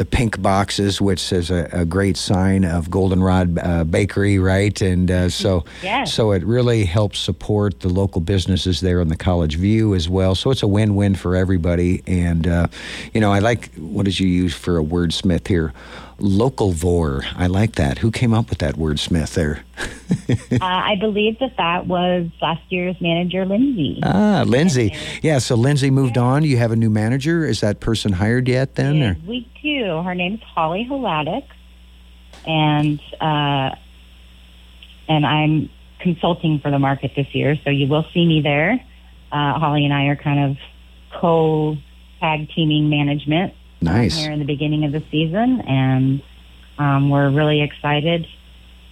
[0.00, 4.80] the pink boxes, which is a, a great sign of Goldenrod uh, Bakery, right?
[4.80, 6.14] And uh, so, Yes.
[6.14, 10.34] so it really helps support the local businesses there in the College View as well.
[10.34, 12.02] So it's a win-win for everybody.
[12.06, 12.68] And uh,
[13.12, 15.74] you know, I like what did you use for a wordsmith here?
[16.20, 17.22] Local vor.
[17.34, 17.98] I like that.
[17.98, 19.64] Who came up with that word, Smith, there?
[20.28, 24.00] uh, I believe that that was last year's manager, Lindsay.
[24.02, 24.94] Ah, Lindsay.
[25.22, 25.38] Yeah.
[25.38, 26.42] So Lindsay moved on.
[26.44, 27.44] You have a new manager.
[27.44, 28.74] Is that person hired yet?
[28.74, 29.16] Then, or?
[29.26, 30.02] We do.
[30.02, 31.46] Her name's Holly Holadik,
[32.46, 33.74] and uh,
[35.08, 38.72] and I'm consulting for the market this year, so you will see me there.
[39.32, 40.56] Uh, Holly and I are kind of
[41.20, 41.76] co
[42.20, 44.16] tag teaming management Nice.
[44.16, 46.22] here in the beginning of the season, and
[46.78, 48.26] um, we're really excited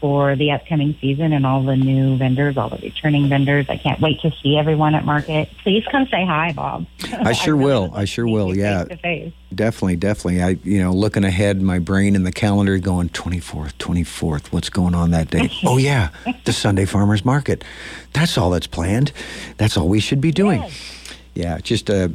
[0.01, 3.67] for the upcoming season and all the new vendors, all the returning vendors.
[3.69, 5.49] I can't wait to see everyone at market.
[5.63, 6.87] Please come say hi, Bob.
[7.13, 7.91] I sure really will.
[7.95, 8.85] I sure will, yeah.
[8.85, 9.33] face to face.
[9.55, 10.43] Definitely, definitely.
[10.43, 14.53] I, you know, looking ahead, my brain in the calendar going 24th, 24th.
[14.53, 15.51] What's going on that day?
[15.65, 16.11] oh, yeah,
[16.45, 17.65] the Sunday Farmers Market.
[18.13, 19.13] That's all that's planned.
[19.57, 20.63] That's all we should be doing.
[20.63, 20.95] Yes.
[21.39, 22.11] Yeah, just a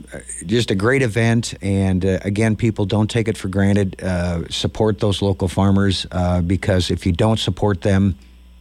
[0.46, 4.04] just a great event, and uh, again, people don't take it for granted.
[4.04, 8.18] Uh, support those local farmers uh, because if you don't support them,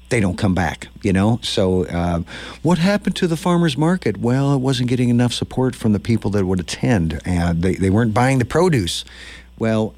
[0.08, 0.86] they don't come back.
[1.02, 1.40] You know.
[1.42, 2.20] So, uh,
[2.62, 4.18] what happened to the farmers market?
[4.18, 7.90] Well, it wasn't getting enough support from the people that would attend, and they they
[7.90, 9.04] weren't buying the produce.
[9.58, 9.94] Well.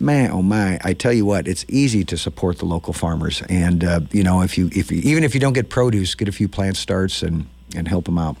[0.00, 0.80] Man, oh my!
[0.82, 4.42] I tell you what, it's easy to support the local farmers, and uh, you know,
[4.42, 7.22] if you if you, even if you don't get produce, get a few plant starts
[7.22, 7.46] and
[7.76, 8.36] and help them out.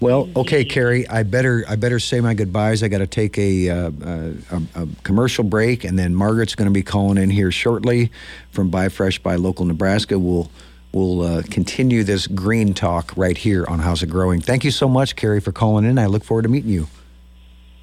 [0.00, 1.06] Well, okay, Carrie.
[1.08, 2.82] I better I better say my goodbyes.
[2.82, 6.68] I got to take a, uh, a, a, a commercial break, and then Margaret's going
[6.68, 8.10] to be calling in here shortly
[8.50, 10.18] from Buy Fresh Buy Local Nebraska.
[10.18, 10.50] We'll
[10.92, 14.40] we'll uh, continue this green talk right here on How's It Growing.
[14.40, 15.98] Thank you so much, Carrie, for calling in.
[15.98, 16.86] I look forward to meeting you.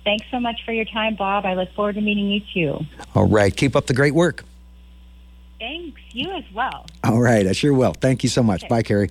[0.03, 1.45] Thanks so much for your time, Bob.
[1.45, 2.85] I look forward to meeting you too.
[3.15, 4.43] All right, keep up the great work.
[5.59, 5.99] Thanks.
[6.11, 6.85] You as well.
[7.03, 7.93] All right, I sure will.
[7.93, 8.63] Thank you so much.
[8.63, 8.69] Okay.
[8.69, 9.09] Bye, Carrie.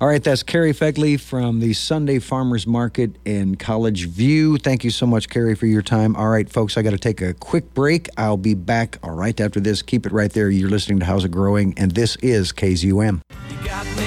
[0.00, 4.56] All right, that's Carrie Fegley from the Sunday Farmers Market in College View.
[4.56, 6.16] Thank you so much, Carrie, for your time.
[6.16, 8.08] All right, folks, I got to take a quick break.
[8.16, 9.82] I'll be back all right after this.
[9.82, 10.48] Keep it right there.
[10.48, 13.20] You're listening to How's It Growing, and this is KZUM.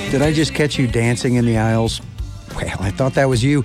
[0.10, 2.02] Did I just catch you dancing in the aisles?
[2.56, 3.64] Well, I thought that was you.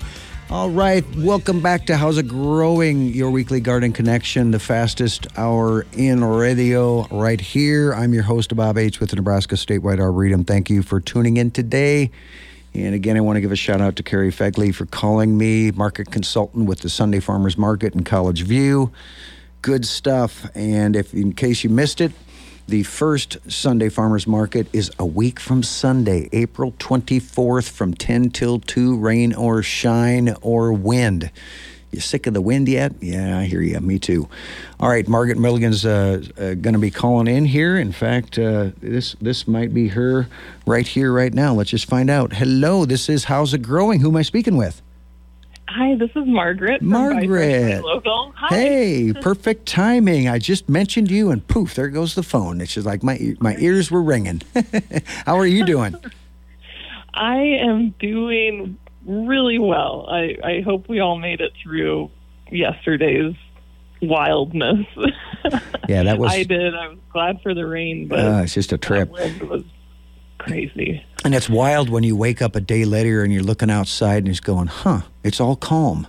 [0.51, 5.85] All right, welcome back to How's It Growing, your weekly garden connection, the fastest hour
[5.93, 7.93] in radio right here.
[7.93, 8.99] I'm your host, Bob H.
[8.99, 10.45] with the Nebraska Statewide Arboretum.
[10.45, 12.09] Thank you for tuning in today.
[12.73, 15.69] And again, I want to give a shout out to Carrie Fegley for calling me,
[15.69, 18.91] market consultant with the Sunday Farmers Market in College View.
[19.61, 20.49] Good stuff.
[20.55, 22.11] And if in case you missed it,
[22.69, 28.59] the first Sunday Farmers Market is a week from Sunday, April 24th from 10 till
[28.59, 31.31] 2, rain or shine or wind.
[31.89, 32.93] You sick of the wind yet?
[33.01, 33.79] Yeah, I hear you.
[33.79, 34.29] Me too.
[34.79, 37.75] All right, Margaret Milligan's uh, uh, going to be calling in here.
[37.75, 40.27] In fact, uh, this this might be her
[40.67, 41.55] right here, right now.
[41.55, 42.33] Let's just find out.
[42.33, 44.01] Hello, this is How's It Growing?
[44.01, 44.83] Who am I speaking with?
[45.71, 46.81] Hi, this is Margaret.
[46.81, 47.83] Margaret.
[47.83, 48.33] Local.
[48.35, 48.47] Hi.
[48.55, 50.27] Hey, perfect timing.
[50.27, 52.59] I just mentioned you, and poof, there goes the phone.
[52.59, 54.41] It's just like my my ears were ringing.
[55.27, 55.95] How are you doing?
[57.13, 60.07] I am doing really well.
[60.09, 62.09] I, I hope we all made it through
[62.51, 63.35] yesterday's
[64.01, 64.85] wildness.
[65.87, 66.31] Yeah, that was.
[66.31, 66.75] I did.
[66.75, 69.09] I was glad for the rain, but Uh, it's just a trip.
[70.39, 71.03] Crazy.
[71.23, 74.29] And it's wild when you wake up a day later and you're looking outside and
[74.29, 76.07] it's going, huh, it's all calm.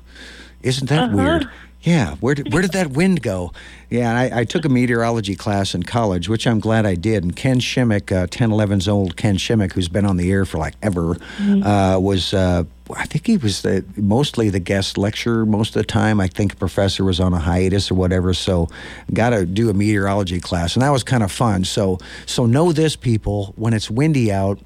[0.63, 1.17] Isn't that Uh-huh.
[1.17, 1.49] weird?
[1.83, 3.53] Yeah, where did, where did that wind go?
[3.89, 7.23] Yeah, I, I took a meteorology class in college, which I'm glad I did.
[7.25, 10.59] And Ken Siemek, uh, 10, 11's old Ken Siemek, who's been on the air for
[10.59, 12.65] like ever, uh, was, uh,
[12.97, 16.21] I think he was the, mostly the guest lecturer most of the time.
[16.21, 18.35] I think professor was on a hiatus or whatever.
[18.35, 18.69] So
[19.13, 20.75] got to do a meteorology class.
[20.75, 21.65] And that was kind of fun.
[21.65, 24.61] So, so know this, people, when it's windy out,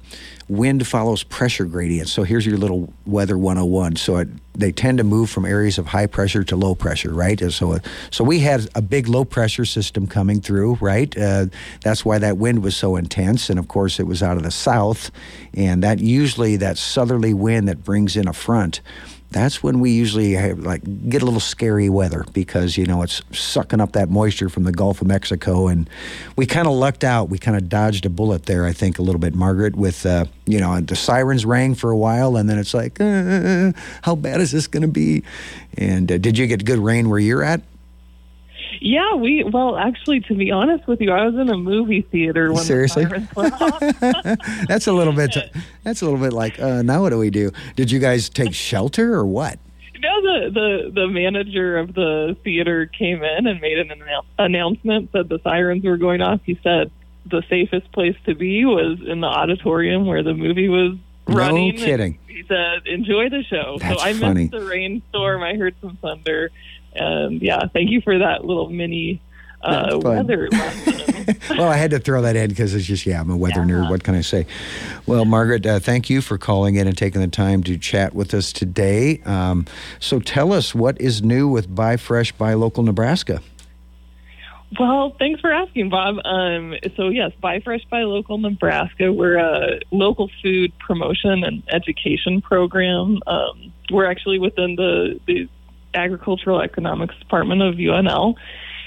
[0.47, 2.11] wind follows pressure gradients.
[2.11, 3.95] So here's your little weather 101.
[3.95, 7.39] So it, they tend to move from areas of high pressure to low pressure, right?
[7.41, 7.79] And So,
[8.11, 11.15] so we had a big low pressure system coming through, right?
[11.17, 11.47] Uh,
[11.81, 13.49] that's why that wind was so intense.
[13.49, 15.09] And of course, it was out of the south,
[15.53, 18.81] and that usually that southerly wind that brings in a front.
[19.31, 23.21] That's when we usually have, like get a little scary weather because you know it's
[23.31, 25.89] sucking up that moisture from the Gulf of Mexico, and
[26.37, 27.29] we kind of lucked out.
[27.29, 29.75] We kind of dodged a bullet there, I think, a little bit, Margaret.
[29.75, 33.73] With uh, you know the sirens rang for a while, and then it's like, uh,
[34.03, 35.23] how bad is this going to be?
[35.77, 37.61] And uh, did you get good rain where you're at?
[38.81, 42.51] Yeah, we well, actually, to be honest with you, I was in a movie theater
[42.53, 43.05] when Seriously?
[43.05, 43.79] the sirens went off.
[44.67, 45.35] that's a little bit.
[45.83, 46.59] That's a little bit like.
[46.59, 47.51] Uh, now what do we do?
[47.75, 49.59] Did you guys take shelter or what?
[49.99, 55.11] No, the, the the manager of the theater came in and made an annou- announcement
[55.13, 56.41] that the sirens were going off.
[56.45, 56.91] He said
[57.25, 61.69] the safest place to be was in the auditorium where the movie was running.
[61.71, 62.19] and kidding.
[62.27, 64.41] He said, "Enjoy the show." That's so I funny.
[64.43, 65.41] missed the rainstorm.
[65.41, 66.51] I heard some thunder,
[66.95, 69.21] and yeah, thank you for that little mini
[69.65, 70.47] uh, weather
[71.49, 73.89] well, I had to throw that in because it's just, yeah, I'm a weather nerd.
[73.89, 74.45] What can I say?
[75.07, 78.33] Well, Margaret, uh, thank you for calling in and taking the time to chat with
[78.33, 79.21] us today.
[79.25, 79.65] Um,
[79.99, 83.41] so tell us what is new with Buy Fresh, Buy Local Nebraska.
[84.79, 86.17] Well, thanks for asking, Bob.
[86.25, 89.11] Um, so, yes, Buy Fresh Buy Local Nebraska.
[89.11, 93.19] We're a local food promotion and education program.
[93.25, 95.47] Um, we're actually within the, the
[95.95, 98.35] Agricultural Economics Department of UNL.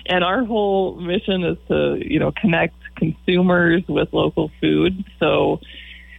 [0.07, 5.05] And our whole mission is to, you know, connect consumers with local food.
[5.19, 5.61] So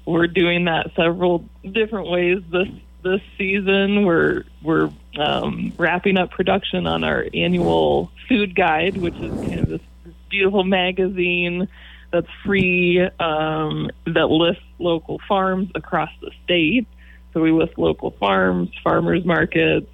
[0.05, 2.67] we're doing that several different ways this
[3.03, 4.05] this season.
[4.05, 9.69] We're we're um, wrapping up production on our annual food guide, which is kind of
[9.69, 9.81] this,
[10.29, 11.67] beautiful magazine
[12.11, 16.87] that's free um, that lists local farms across the state.
[17.33, 19.87] So we list local farms, farmers markets,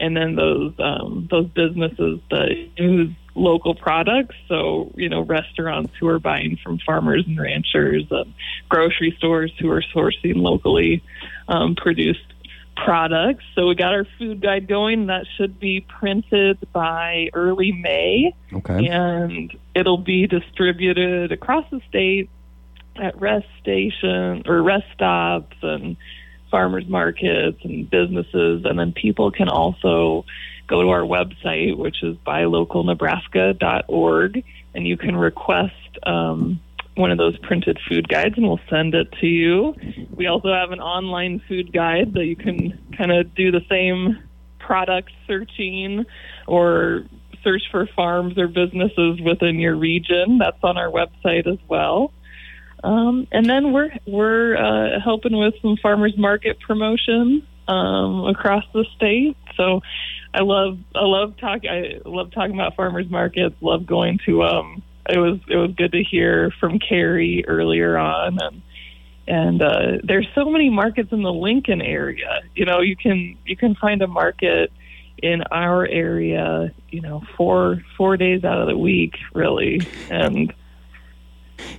[0.00, 4.34] and then those um, those businesses that use local products.
[4.48, 8.34] So you know, restaurants who are buying from farmers and ranchers, and
[8.68, 11.02] grocery stores who are sourcing locally
[11.48, 12.20] um, produced
[12.76, 13.44] products.
[13.54, 15.06] So we got our food guide going.
[15.06, 18.86] That should be printed by early May, Okay.
[18.86, 22.30] and it'll be distributed across the state
[22.96, 25.96] at rest stations or rest stops and
[26.50, 28.64] farmers markets and businesses.
[28.64, 30.24] And then people can also
[30.68, 36.60] go to our website, which is buylocalnebraska.org, and you can request um,
[36.94, 39.74] one of those printed food guides, and we'll send it to you.
[40.14, 44.22] We also have an online food guide that you can kind of do the same
[44.58, 46.06] product searching
[46.46, 47.04] or
[47.42, 50.38] search for farms or businesses within your region.
[50.38, 52.12] That's on our website as well.
[52.84, 58.84] Um, and then we're we're uh, helping with some farmers market promotion um, across the
[58.96, 59.36] state.
[59.56, 59.80] So
[60.32, 63.56] I love I love talking I love talking about farmers markets.
[63.60, 64.82] Love going to um.
[65.08, 68.62] It was it was good to hear from Carrie earlier on and
[69.28, 72.40] and uh, there's so many markets in the Lincoln area.
[72.54, 74.72] You know, you can you can find a market
[75.18, 76.72] in our area.
[76.88, 80.52] You know, four four days out of the week, really, and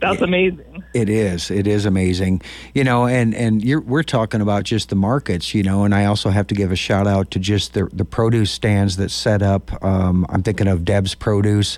[0.01, 0.83] That's amazing.
[0.93, 1.51] It is.
[1.51, 2.41] It is amazing.
[2.73, 5.53] You know, and and you're, we're talking about just the markets.
[5.53, 8.05] You know, and I also have to give a shout out to just the the
[8.05, 9.83] produce stands that set up.
[9.83, 11.77] Um, I'm thinking of Deb's Produce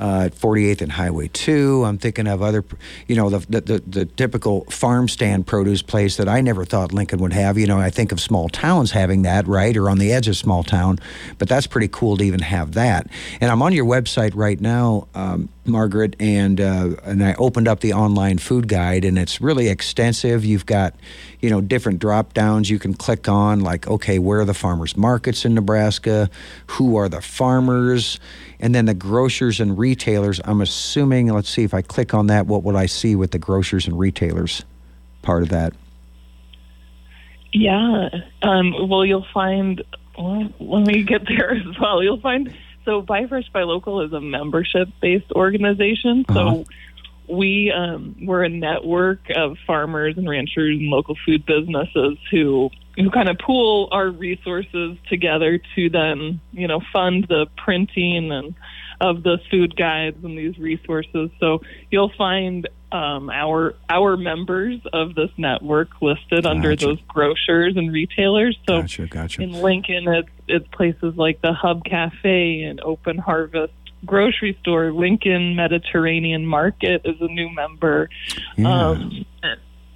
[0.00, 1.84] uh, at 48th and Highway 2.
[1.84, 2.64] I'm thinking of other,
[3.06, 6.92] you know, the, the, the, the, typical farm stand produce place that I never thought
[6.92, 7.58] Lincoln would have.
[7.58, 10.38] You know, I think of small towns having that, right, or on the edge of
[10.38, 10.98] small town,
[11.38, 13.08] but that's pretty cool to even have that.
[13.42, 17.80] And I'm on your website right now, um, Margaret, and uh, and I opened up
[17.80, 20.44] the online food guide, and it's really extensive.
[20.44, 20.94] You've got,
[21.40, 24.96] you know, different drop downs you can click on, like, okay, where are the farmers
[24.96, 26.28] markets in Nebraska?
[26.66, 28.18] Who are the farmers?
[28.58, 32.46] And then the grocers and retailers, I'm assuming, let's see if I click on that,
[32.46, 34.64] what would I see with the grocers and retailers
[35.22, 35.72] part of that?
[37.52, 38.10] Yeah.
[38.42, 39.82] Um, well, you'll find,
[40.18, 42.02] well, let me get there as well.
[42.02, 42.54] You'll find,
[42.90, 46.24] so Buy Fresh Buy Local is a membership based organization.
[46.28, 46.64] So uh-huh.
[47.28, 53.08] we, um, we're a network of farmers and ranchers and local food businesses who who
[53.10, 58.54] kind of pool our resources together to then, you know, fund the printing and
[59.00, 61.30] of the food guides and these resources.
[61.38, 66.50] So you'll find um, our our members of this network listed gotcha.
[66.50, 68.58] under those grocers and retailers.
[68.68, 69.42] So gotcha, gotcha.
[69.42, 73.72] in Lincoln, it's it's places like the Hub Cafe and Open Harvest
[74.04, 74.92] grocery store.
[74.92, 78.08] Lincoln Mediterranean Market is a new member.
[78.56, 78.88] Yeah.
[78.88, 79.26] Um,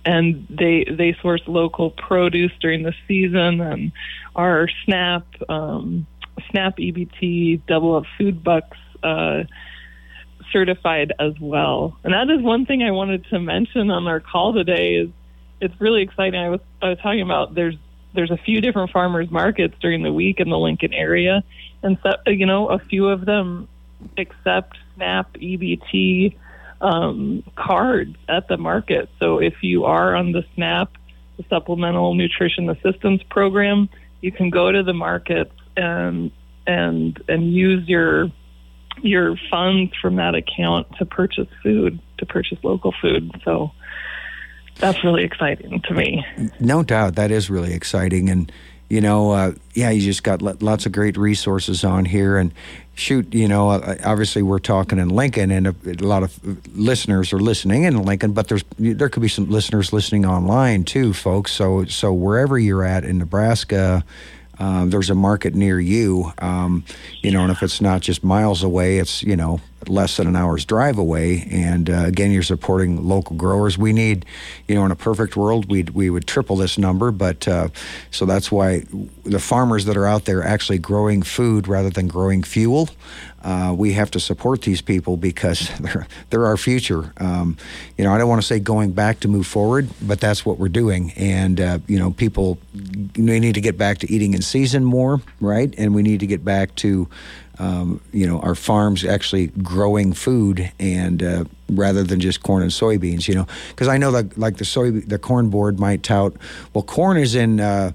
[0.04, 3.92] and they they source local produce during the season and
[4.36, 6.06] our snap um,
[6.50, 9.44] snap ebt double up food bucks uh,
[10.52, 14.52] certified as well and that is one thing i wanted to mention on our call
[14.52, 15.08] today is
[15.60, 17.76] it's really exciting i was i was talking about there's
[18.14, 21.42] there's a few different farmers markets during the week in the lincoln area
[21.82, 23.68] and so you know a few of them
[24.16, 26.34] accept snap ebt
[26.84, 29.08] um, cards at the market.
[29.18, 30.92] So if you are on the SNAP,
[31.38, 33.88] the Supplemental Nutrition Assistance Program,
[34.20, 36.30] you can go to the market and
[36.66, 38.30] and and use your
[39.02, 43.30] your funds from that account to purchase food, to purchase local food.
[43.44, 43.72] So
[44.78, 46.24] that's really exciting to me.
[46.60, 48.50] No doubt, that is really exciting, and
[48.88, 52.36] you know, uh, yeah, you just got lots of great resources on here.
[52.36, 52.52] And
[52.94, 56.38] shoot, you know, uh, obviously we're talking in Lincoln, and a, a, lot of
[56.76, 61.12] listeners are listening in Lincoln, but there's there could be some listeners listening online too,
[61.12, 61.52] folks.
[61.52, 64.04] So so wherever you're at in Nebraska.
[64.56, 66.84] Um, there's a market near you, um,
[67.22, 70.36] you know, and if it's not just miles away, it's you know less than an
[70.36, 71.46] hour's drive away.
[71.50, 73.78] And uh, again, you're supporting local growers.
[73.78, 74.24] We need,
[74.68, 77.10] you know, in a perfect world, we we would triple this number.
[77.10, 77.68] But uh,
[78.10, 78.84] so that's why
[79.24, 82.88] the farmers that are out there actually growing food rather than growing fuel.
[83.44, 87.12] Uh, we have to support these people because they're they're our future.
[87.18, 87.56] Um,
[87.98, 90.58] you know, I don't want to say going back to move forward, but that's what
[90.58, 91.12] we're doing.
[91.12, 95.20] And uh, you know, people they need to get back to eating in season more,
[95.40, 95.74] right?
[95.76, 97.08] And we need to get back to
[97.58, 102.70] um, you know, our farms actually growing food and uh, rather than just corn and
[102.70, 106.34] soybeans, you know, because I know that like the soy, the corn board might tout,
[106.72, 107.92] well, corn is in uh,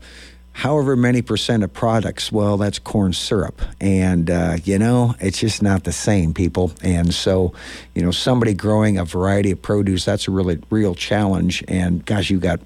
[0.54, 2.32] however many percent of products.
[2.32, 6.72] Well, that's corn syrup, and uh, you know, it's just not the same, people.
[6.82, 7.54] And so,
[7.96, 11.64] you know, somebody growing a variety of produce, that's a really real challenge.
[11.68, 12.60] And gosh, you got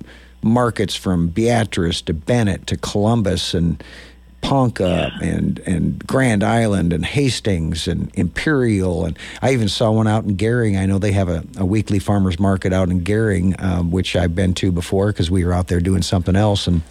[0.44, 3.84] markets from Beatrice to Bennett to Columbus and
[4.44, 5.28] Ponca yeah.
[5.28, 10.36] and and Grand Island and Hastings and Imperial and I even saw one out in
[10.36, 10.78] Gering.
[10.78, 14.36] I know they have a, a weekly farmers market out in Gering, um, which I've
[14.36, 16.82] been to before because we were out there doing something else, and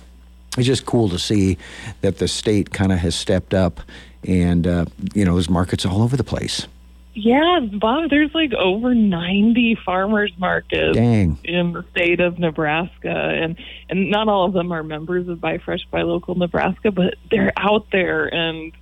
[0.56, 1.58] it's just cool to see
[2.00, 3.80] that the state kind of has stepped up,
[4.26, 6.66] and uh, you know there's markets all over the place.
[7.14, 11.38] Yeah, Bob, there's like over 90 farmers markets Dang.
[11.44, 13.59] in the state of Nebraska and
[13.90, 17.53] and not all of them are members of Buy Fresh Buy Local Nebraska, but they're
[17.57, 18.72] out there and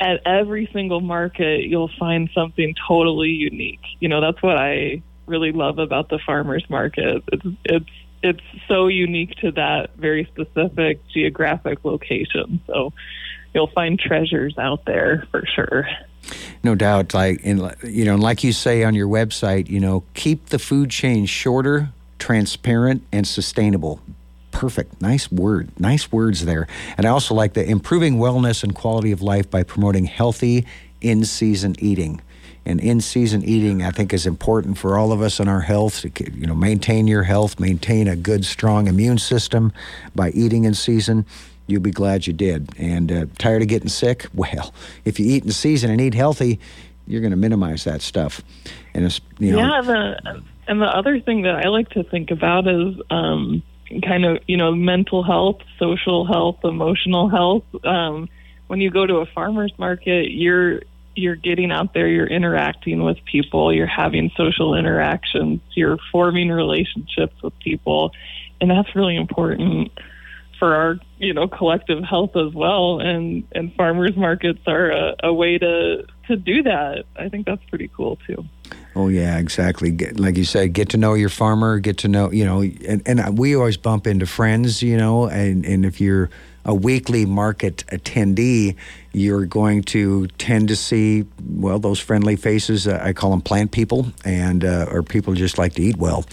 [0.00, 3.82] at every single market you'll find something totally unique.
[3.98, 7.24] You know, that's what I really love about the farmers market.
[7.32, 7.90] It's it's
[8.22, 12.60] it's so unique to that very specific geographic location.
[12.66, 12.92] So
[13.54, 15.88] you'll find treasures out there for sure.
[16.62, 17.14] No doubt.
[17.14, 20.90] Like in, you know, like you say on your website, you know, keep the food
[20.90, 24.00] chain shorter, transparent, and sustainable.
[24.52, 25.00] Perfect.
[25.00, 25.70] Nice word.
[25.78, 26.66] Nice words there.
[26.96, 30.66] And I also like the improving wellness and quality of life by promoting healthy
[31.00, 32.20] in-season eating.
[32.66, 36.02] And in-season eating, I think, is important for all of us in our health.
[36.02, 39.72] To, you know, maintain your health, maintain a good, strong immune system
[40.14, 41.24] by eating in season
[41.70, 42.70] you'll be glad you did.
[42.78, 44.26] And uh, tired of getting sick?
[44.34, 44.72] Well,
[45.04, 46.60] if you eat in season and eat healthy,
[47.06, 48.40] you're going to minimize that stuff.
[48.94, 52.30] And it's you know, yeah, the, and the other thing that I like to think
[52.30, 53.62] about is um,
[54.02, 57.64] kind of you know mental health, social health, emotional health.
[57.84, 58.28] Um,
[58.68, 60.82] when you go to a farmer's market, you're
[61.14, 67.34] you're getting out there, you're interacting with people, you're having social interactions, you're forming relationships
[67.42, 68.12] with people,
[68.60, 69.90] and that's really important
[70.60, 73.00] for our you know collective health as well.
[73.00, 77.04] And and farmers markets are a, a way to to do that.
[77.16, 78.44] I think that's pretty cool too.
[78.94, 79.90] Oh yeah, exactly.
[79.90, 83.02] Get, like you said, get to know your farmer, get to know you know, and,
[83.06, 86.30] and we always bump into friends, you know, and and if you're
[86.64, 88.76] a weekly market attendee,
[89.12, 92.86] you're going to tend to see well those friendly faces.
[92.86, 96.24] Uh, I call them plant people, and uh, or people just like to eat well.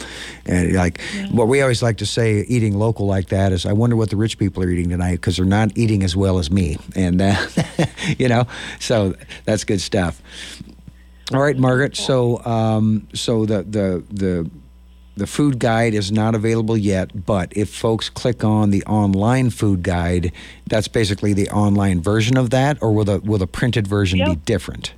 [0.45, 1.27] And like yeah.
[1.27, 4.17] what we always like to say, eating local like that is, I wonder what the
[4.17, 7.35] rich people are eating tonight because they're not eating as well as me, and uh,
[8.17, 8.45] you know,
[8.79, 9.15] so
[9.45, 10.21] that's good stuff.
[11.33, 11.97] All right, Margaret.
[11.97, 14.49] So, um, so the the the
[15.17, 19.83] the food guide is not available yet, but if folks click on the online food
[19.83, 20.31] guide,
[20.67, 24.29] that's basically the online version of that, or will the will the printed version yep.
[24.29, 24.93] be different?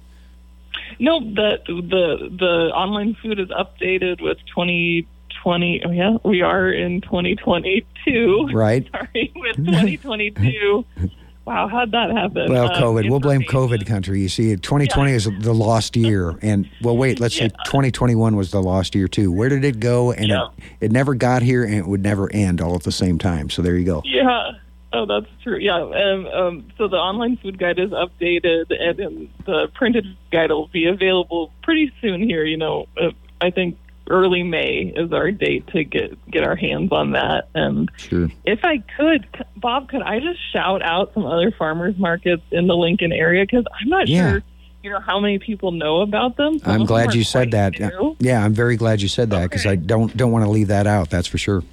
[1.00, 5.84] No, the the the online food is updated with 2020.
[5.86, 8.50] Oh yeah, we are in 2022.
[8.54, 8.90] Right.
[8.92, 10.86] Sorry, with 2022
[11.50, 12.52] wow, how'd that happen?
[12.52, 13.10] Well, uh, COVID.
[13.10, 14.22] we'll blame COVID country.
[14.22, 15.18] You see, 2020 yeah.
[15.18, 16.38] is the lost year.
[16.44, 17.48] And, well, wait, let's yeah.
[17.48, 19.32] say 2021 was the lost year, too.
[19.32, 20.12] Where did it go?
[20.12, 20.50] And yeah.
[20.80, 23.50] it, it never got here and it would never end all at the same time.
[23.50, 24.04] So there you go.
[24.06, 24.52] Yeah.
[24.94, 25.58] Oh, that's true.
[25.58, 25.82] Yeah.
[25.82, 30.86] Um, um, so the online food guide is updated, and, the printed guide will be
[30.86, 32.44] available pretty soon here.
[32.44, 33.10] You know, uh,
[33.42, 33.78] I think
[34.10, 37.50] early May is our date to get get our hands on that.
[37.54, 38.30] And sure.
[38.46, 42.76] if I could, Bob, could I just shout out some other farmers markets in the
[42.76, 44.32] Lincoln area because I'm not yeah.
[44.32, 44.44] sure.
[44.82, 46.60] You know how many people know about them.
[46.60, 47.78] Some I'm glad you said that.
[47.78, 48.16] New.
[48.20, 49.72] Yeah, I'm very glad you said that because okay.
[49.72, 51.10] I don't don't want to leave that out.
[51.10, 51.64] That's for sure.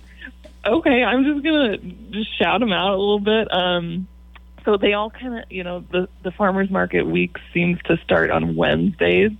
[0.64, 3.52] Okay, I'm just gonna just shout them out a little bit.
[3.54, 4.08] Um,
[4.64, 8.30] so they all kind of, you know, the the farmers market week seems to start
[8.30, 9.30] on Wednesdays.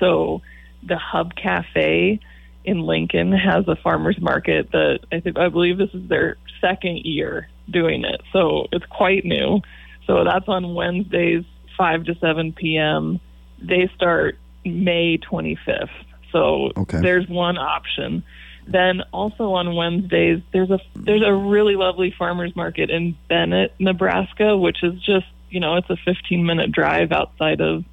[0.00, 0.42] So
[0.86, 2.20] the Hub Cafe
[2.64, 6.98] in Lincoln has a farmers market that I think I believe this is their second
[7.04, 8.20] year doing it.
[8.32, 9.60] So it's quite new.
[10.06, 11.44] So that's on Wednesdays
[11.78, 13.20] 5 to 7 p.m.
[13.60, 15.88] They start May 25th.
[16.32, 17.00] So okay.
[17.00, 18.24] there's one option.
[18.66, 24.56] Then also on Wednesdays there's a there's a really lovely farmers market in Bennett, Nebraska,
[24.56, 27.84] which is just, you know, it's a 15 minute drive outside of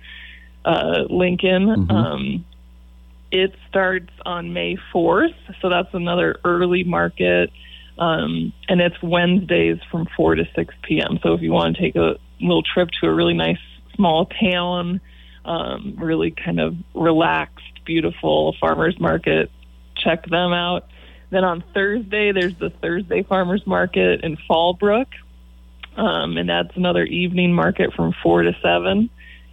[0.65, 1.67] uh, Lincoln.
[1.67, 1.91] Mm-hmm.
[1.91, 2.45] Um,
[3.33, 7.49] it starts on May 4th, so that's another early market.
[7.97, 11.19] Um, and it's Wednesdays from 4 to 6 p.m.
[11.23, 13.57] So if you want to take a little trip to a really nice
[13.95, 15.01] small town,
[15.45, 19.49] um, really kind of relaxed, beautiful farmers market,
[19.97, 20.87] check them out.
[21.31, 25.07] Then on Thursday, there's the Thursday Farmers Market in Fallbrook.
[25.97, 29.09] Um, and that's another evening market from 4 to 7.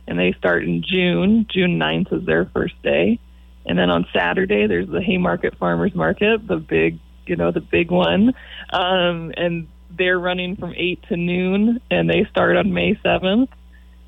[0.06, 1.46] And they start in June.
[1.50, 3.18] June 9th is their first day.
[3.66, 7.90] And then on Saturday, there's the Haymarket Farmers Market, the big, you know, the big
[7.90, 8.34] one.
[8.72, 13.48] Um, and they're running from 8 to noon, and they start on May 7th.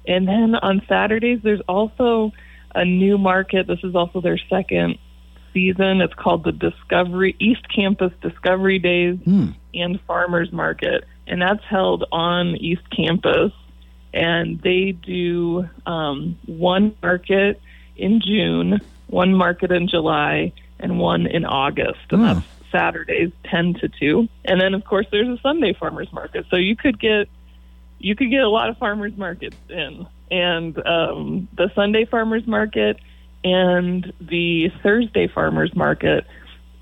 [0.06, 2.32] And then on Saturdays, there's also
[2.74, 3.66] a new market.
[3.66, 4.98] This is also their second
[5.52, 6.00] season.
[6.00, 9.54] It's called the Discovery East Campus Discovery Days mm.
[9.74, 13.52] and Farmers Market, and that's held on East Campus.
[14.14, 17.60] And they do um, one market
[17.96, 18.80] in June
[19.12, 22.00] one market in July, and one in August.
[22.10, 24.28] And that's Saturdays 10 to 2.
[24.44, 26.46] And then of course there's a Sunday farmers market.
[26.50, 27.28] So you could get
[27.98, 30.06] you could get a lot of farmers markets in.
[30.30, 32.98] And um, the Sunday farmers market
[33.44, 36.26] and the Thursday farmers market,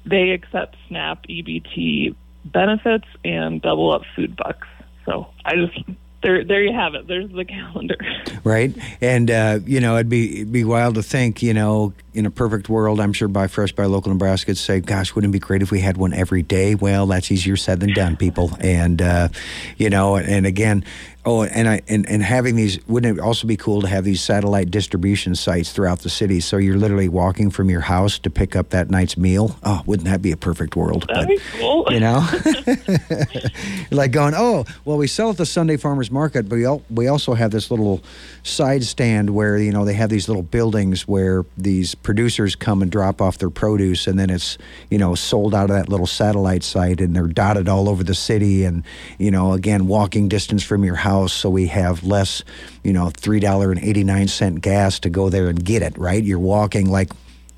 [0.07, 2.15] they accept SNAP EBT
[2.45, 4.69] benefits and double up food bucks.
[5.05, 5.79] So I just
[6.23, 7.07] there, there you have it.
[7.07, 7.97] There's the calendar.
[8.43, 12.25] Right, and uh, you know, it'd be it'd be wild to think, you know, in
[12.25, 15.39] a perfect world, I'm sure Buy Fresh Buy Local Nebraska say, "Gosh, wouldn't it be
[15.39, 18.51] great if we had one every day?" Well, that's easier said than done, people.
[18.61, 19.29] And uh,
[19.77, 20.85] you know, and again,
[21.25, 24.21] oh, and I and, and having these wouldn't it also be cool to have these
[24.21, 28.57] satellite distribution sites throughout the city, so you're literally walking from your house to pick
[28.57, 29.57] up that night's meal.
[29.63, 31.07] Oh, wouldn't that be a perfect world?
[31.09, 31.87] That'd but, be cool.
[31.91, 32.27] You know,
[33.91, 37.09] like going, oh, well, we sell at the Sunday Farmers Market, but we al- we
[37.09, 38.03] also have this little
[38.43, 42.91] side stand where you know they have these little buildings where these producers come and
[42.91, 44.57] drop off their produce, and then it's
[44.91, 48.15] you know sold out of that little satellite site, and they're dotted all over the
[48.15, 48.85] city, and
[49.19, 52.45] you know again walking distance from your house house so we have less,
[52.85, 56.23] you know, $3.89 gas to go there and get it, right?
[56.23, 57.11] You're walking like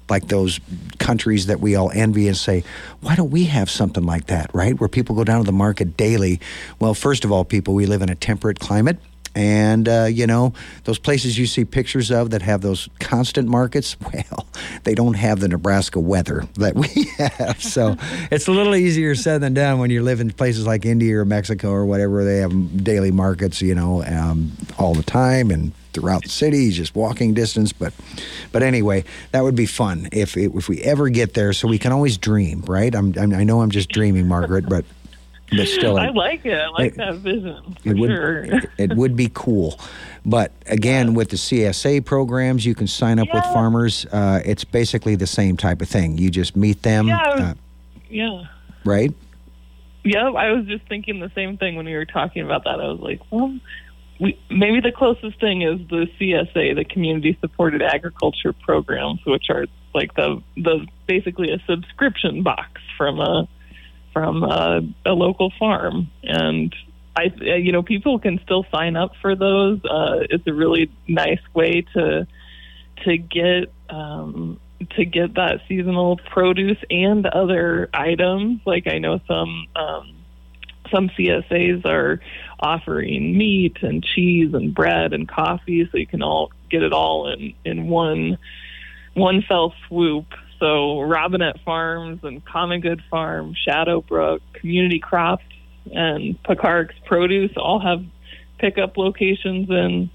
[0.08, 0.60] like those
[0.98, 2.64] countries that we all envy and say,
[3.00, 4.78] why don't we have something like that, right?
[4.78, 6.38] Where people go down to the market daily.
[6.78, 8.98] Well, first of all, people, we live in a temperate climate.
[9.34, 10.52] And, uh, you know,
[10.84, 14.46] those places you see pictures of that have those constant markets, well,
[14.84, 17.62] they don't have the Nebraska weather that we have.
[17.62, 17.96] So
[18.30, 21.24] it's a little easier said than done when you live in places like India or
[21.24, 22.24] Mexico or whatever.
[22.24, 26.94] They have daily markets, you know, um, all the time and throughout the city, just
[26.94, 27.72] walking distance.
[27.72, 27.92] But,
[28.50, 31.52] but anyway, that would be fun if if we ever get there.
[31.52, 32.94] So we can always dream, right?
[32.94, 34.84] I'm, I'm I know I'm just dreaming, Margaret, but
[35.56, 36.58] but still, I like it.
[36.58, 37.76] I like it, that vision.
[37.84, 38.44] it would, sure.
[38.44, 39.78] it, it, would be cool.
[40.24, 41.12] But again, yeah.
[41.14, 43.36] with the CSA programs, you can sign up yeah.
[43.36, 44.06] with farmers.
[44.06, 46.18] Uh, it's basically the same type of thing.
[46.18, 47.08] You just meet them.
[47.08, 47.20] Yeah.
[47.20, 47.54] Uh,
[48.08, 48.44] yeah.
[48.84, 49.12] Right?
[50.04, 52.80] Yeah, I was just thinking the same thing when we were talking about that.
[52.80, 53.56] I was like, well,
[54.20, 59.66] we, maybe the closest thing is the CSA, the Community Supported Agriculture Programs, which are
[59.94, 63.48] like the the basically a subscription box from a
[64.12, 66.74] from a, local farm, and
[67.16, 69.84] I, you know, people can still sign up for those.
[69.84, 72.26] Uh, it's a really nice way to
[73.04, 74.60] to get um,
[74.90, 78.60] to get that seasonal produce and other items.
[78.64, 80.14] Like I know some um,
[80.90, 82.20] some CSAs are
[82.60, 87.32] offering meat and cheese and bread and coffee, so you can all get it all
[87.32, 88.38] in in one
[89.14, 90.26] one fell swoop.
[90.62, 95.42] So Robinette Farms and Common Good Farm, Shadowbrook, Community Crops,
[95.92, 98.04] and Pekarek's Produce all have
[98.58, 100.08] pickup locations in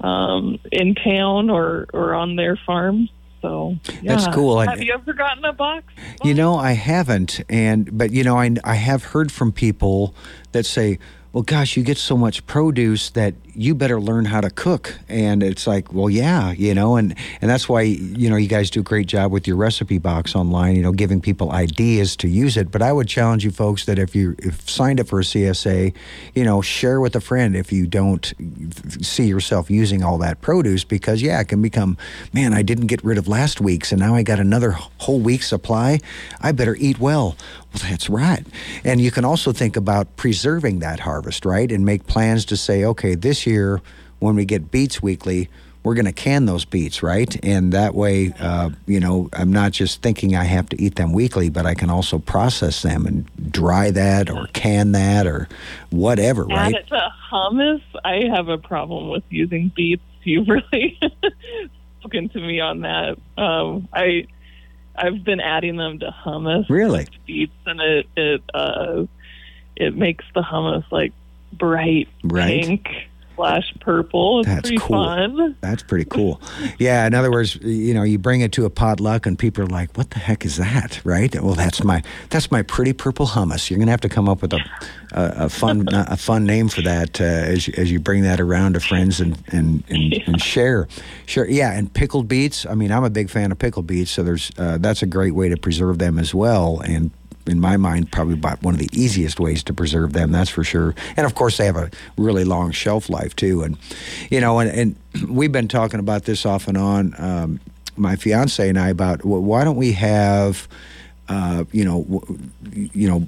[0.00, 3.10] um, in town or or on their farms.
[3.42, 4.14] So yeah.
[4.14, 4.60] that's cool.
[4.60, 5.92] Have you ever gotten a box?
[6.22, 10.14] You know, I haven't, and but you know, I I have heard from people
[10.52, 11.00] that say,
[11.32, 14.96] well, gosh, you get so much produce that you better learn how to cook.
[15.08, 18.70] And it's like, well, yeah, you know, and, and that's why, you know, you guys
[18.70, 22.28] do a great job with your recipe box online, you know, giving people ideas to
[22.28, 22.70] use it.
[22.70, 25.92] But I would challenge you folks that if you if signed up for a CSA,
[26.34, 28.32] you know, share with a friend if you don't
[29.02, 31.96] see yourself using all that produce because, yeah, it can become,
[32.32, 35.48] man, I didn't get rid of last week's and now I got another whole week's
[35.48, 35.98] supply.
[36.40, 37.36] I better eat well.
[37.74, 38.46] Well, that's right.
[38.82, 41.70] And you can also think about preserving that harvest, right?
[41.70, 43.80] And make plans to say, okay, this year
[44.18, 45.48] when we get beets weekly,
[45.82, 47.34] we're going to can those beets, right?
[47.44, 51.12] And that way, uh, you know, I'm not just thinking I have to eat them
[51.12, 55.48] weekly, but I can also process them and dry that or can that or
[55.90, 56.74] whatever, right?
[56.74, 57.82] Add it to hummus.
[58.04, 60.02] I have a problem with using beets.
[60.24, 60.98] You've really
[62.00, 63.16] spoken to me on that.
[63.38, 64.26] Um, I
[64.94, 66.68] I've been adding them to hummus.
[66.68, 67.06] Really?
[67.26, 69.04] Beets, and it it uh,
[69.76, 71.12] it makes the hummus like
[71.52, 72.62] bright right.
[72.62, 73.07] pink
[73.38, 74.40] slash purple.
[74.40, 75.04] It's That's pretty cool.
[75.04, 75.56] fun.
[75.60, 76.40] That's pretty cool.
[76.78, 77.06] yeah.
[77.06, 79.96] In other words, you know, you bring it to a potluck and people are like,
[79.96, 81.34] "What the heck is that?" Right?
[81.40, 83.70] Well, that's my that's my pretty purple hummus.
[83.70, 84.60] You're gonna have to come up with a
[85.12, 88.74] a, a fun a fun name for that uh, as as you bring that around
[88.74, 90.22] to friends and and and, yeah.
[90.26, 90.88] and, share
[91.26, 91.48] share.
[91.48, 92.66] Yeah, and pickled beets.
[92.66, 95.34] I mean, I'm a big fan of pickled beets, so there's uh, that's a great
[95.34, 97.10] way to preserve them as well and
[97.48, 100.32] in my mind, probably about one of the easiest ways to preserve them.
[100.32, 100.94] That's for sure.
[101.16, 103.62] And of course, they have a really long shelf life too.
[103.62, 103.78] And
[104.30, 107.14] you know, and, and we've been talking about this off and on.
[107.18, 107.60] Um,
[107.96, 110.68] my fiance and I about well, why don't we have
[111.28, 112.22] uh, you know,
[112.72, 113.26] you know,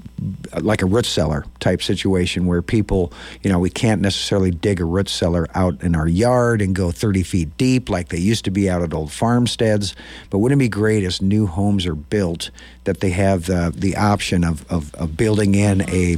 [0.60, 4.84] like a root cellar type situation where people, you know, we can't necessarily dig a
[4.84, 8.50] root cellar out in our yard and go 30 feet deep like they used to
[8.50, 9.94] be out at old farmsteads.
[10.30, 12.50] But wouldn't it be great as new homes are built
[12.84, 16.16] that they have the the option of of, of building in a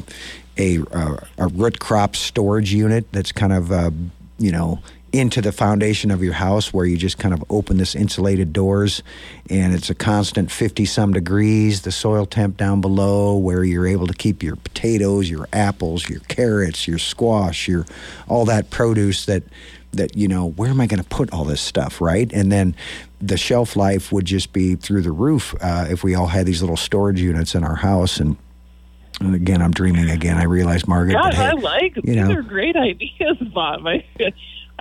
[0.59, 3.91] a, uh, a root crop storage unit that's kind of uh,
[4.39, 4.81] you know
[5.13, 9.03] into the foundation of your house where you just kind of open this insulated doors
[9.51, 14.07] and it's a constant 50 some degrees the soil temp down below where you're able
[14.07, 17.85] to keep your potatoes your apples your carrots your squash your
[18.27, 19.43] all that produce that
[19.93, 22.75] that you know where am i going to put all this stuff right and then
[23.21, 26.63] the shelf life would just be through the roof uh, if we all had these
[26.63, 28.37] little storage units in our house and
[29.21, 30.39] and again, I'm dreaming again.
[30.39, 31.15] I realize, Margaret.
[31.15, 33.87] God, hey, I like you these know, are great ideas, Bob.
[33.87, 34.05] I,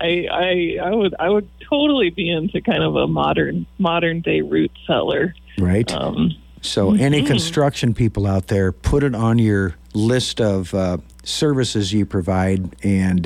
[0.01, 4.41] I, I, I would, I would totally be into kind of a modern, modern day
[4.41, 5.35] root cellar.
[5.57, 5.91] Right.
[5.93, 7.01] Um, so, mm-hmm.
[7.01, 12.75] any construction people out there, put it on your list of uh, services you provide,
[12.83, 13.23] and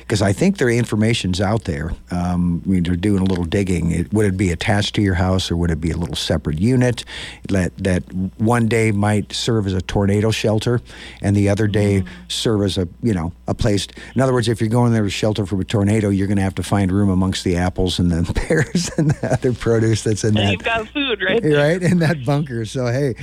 [0.00, 1.92] because uh, I think their information's out there.
[2.10, 3.90] Um, I mean, they're doing a little digging.
[3.90, 6.60] It, would it be attached to your house, or would it be a little separate
[6.60, 7.04] unit
[7.48, 8.02] that that
[8.38, 10.80] one day might serve as a tornado shelter,
[11.20, 12.08] and the other day mm.
[12.28, 13.86] serve as a you know a place.
[14.14, 16.42] In other words, if you're going there to shelter from a tornado, you're going to
[16.42, 20.24] have to find room amongst the apples and the pears and the other produce that's
[20.24, 20.52] in and that.
[20.52, 21.42] You've got food, right?
[21.54, 22.64] Right in that bunker.
[22.64, 23.14] So hey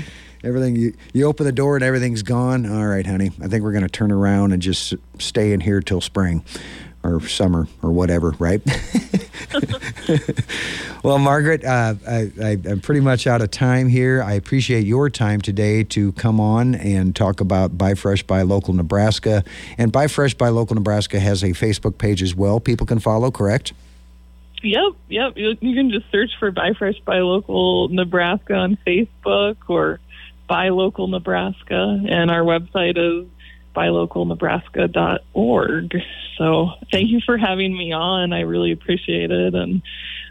[0.44, 2.66] everything you you open the door and everything's gone.
[2.66, 3.32] All right, honey.
[3.42, 6.44] I think we're going to turn around and just stay in here till spring
[7.04, 8.62] or summer or whatever, right?
[11.04, 14.22] well, Margaret, uh, I, am pretty much out of time here.
[14.22, 18.74] I appreciate your time today to come on and talk about Buy Fresh Buy Local
[18.74, 19.44] Nebraska.
[19.78, 22.60] And Buy Fresh Buy Local Nebraska has a Facebook page as well.
[22.60, 23.74] People can follow, correct?
[24.64, 25.34] Yep, yep.
[25.36, 30.00] You, you can just search for Buy Fresh Buy Local Nebraska on Facebook or
[30.52, 33.26] Buy Local Nebraska, and our website is
[33.74, 35.96] buylocalnebraska.org.
[36.38, 38.34] So thank you for having me on.
[38.34, 39.82] I really appreciate it, and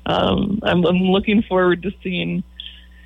[0.05, 2.45] um, I'm, I'm looking forward to seeing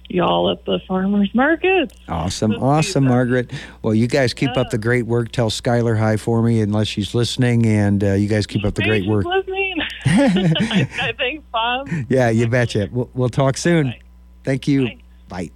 [0.08, 1.92] y'all at the farmers market.
[2.08, 3.52] Awesome, awesome, Margaret.
[3.82, 4.62] Well, you guys keep yeah.
[4.62, 5.30] up the great work.
[5.30, 8.82] Tell Skylar hi for me, unless she's listening, and uh, you guys keep up the
[8.82, 9.24] great work.
[9.24, 9.76] Listening.
[10.04, 11.88] Thanks, Bob.
[12.08, 12.88] Yeah, you betcha.
[12.90, 13.90] We'll, we'll talk soon.
[13.90, 14.00] Bye.
[14.42, 14.86] Thank you.
[14.86, 14.98] Bye.
[15.28, 15.50] Bye.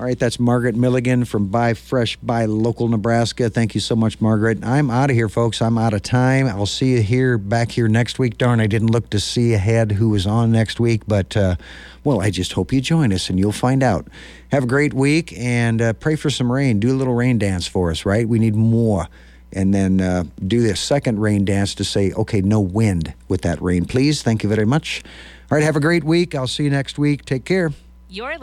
[0.00, 3.50] All right, that's Margaret Milligan from Buy Fresh Buy Local Nebraska.
[3.50, 4.64] Thank you so much, Margaret.
[4.64, 5.60] I'm out of here, folks.
[5.60, 6.46] I'm out of time.
[6.46, 8.38] I'll see you here back here next week.
[8.38, 11.56] Darn, I didn't look to see ahead who was on next week, but uh,
[12.02, 14.08] well, I just hope you join us and you'll find out.
[14.52, 16.80] Have a great week and uh, pray for some rain.
[16.80, 18.26] Do a little rain dance for us, right?
[18.26, 19.06] We need more.
[19.52, 23.60] And then uh, do this second rain dance to say, okay, no wind with that
[23.60, 24.22] rain, please.
[24.22, 25.02] Thank you very much.
[25.50, 26.34] All right, have a great week.
[26.34, 27.26] I'll see you next week.
[27.26, 27.72] Take care.
[28.12, 28.38] You're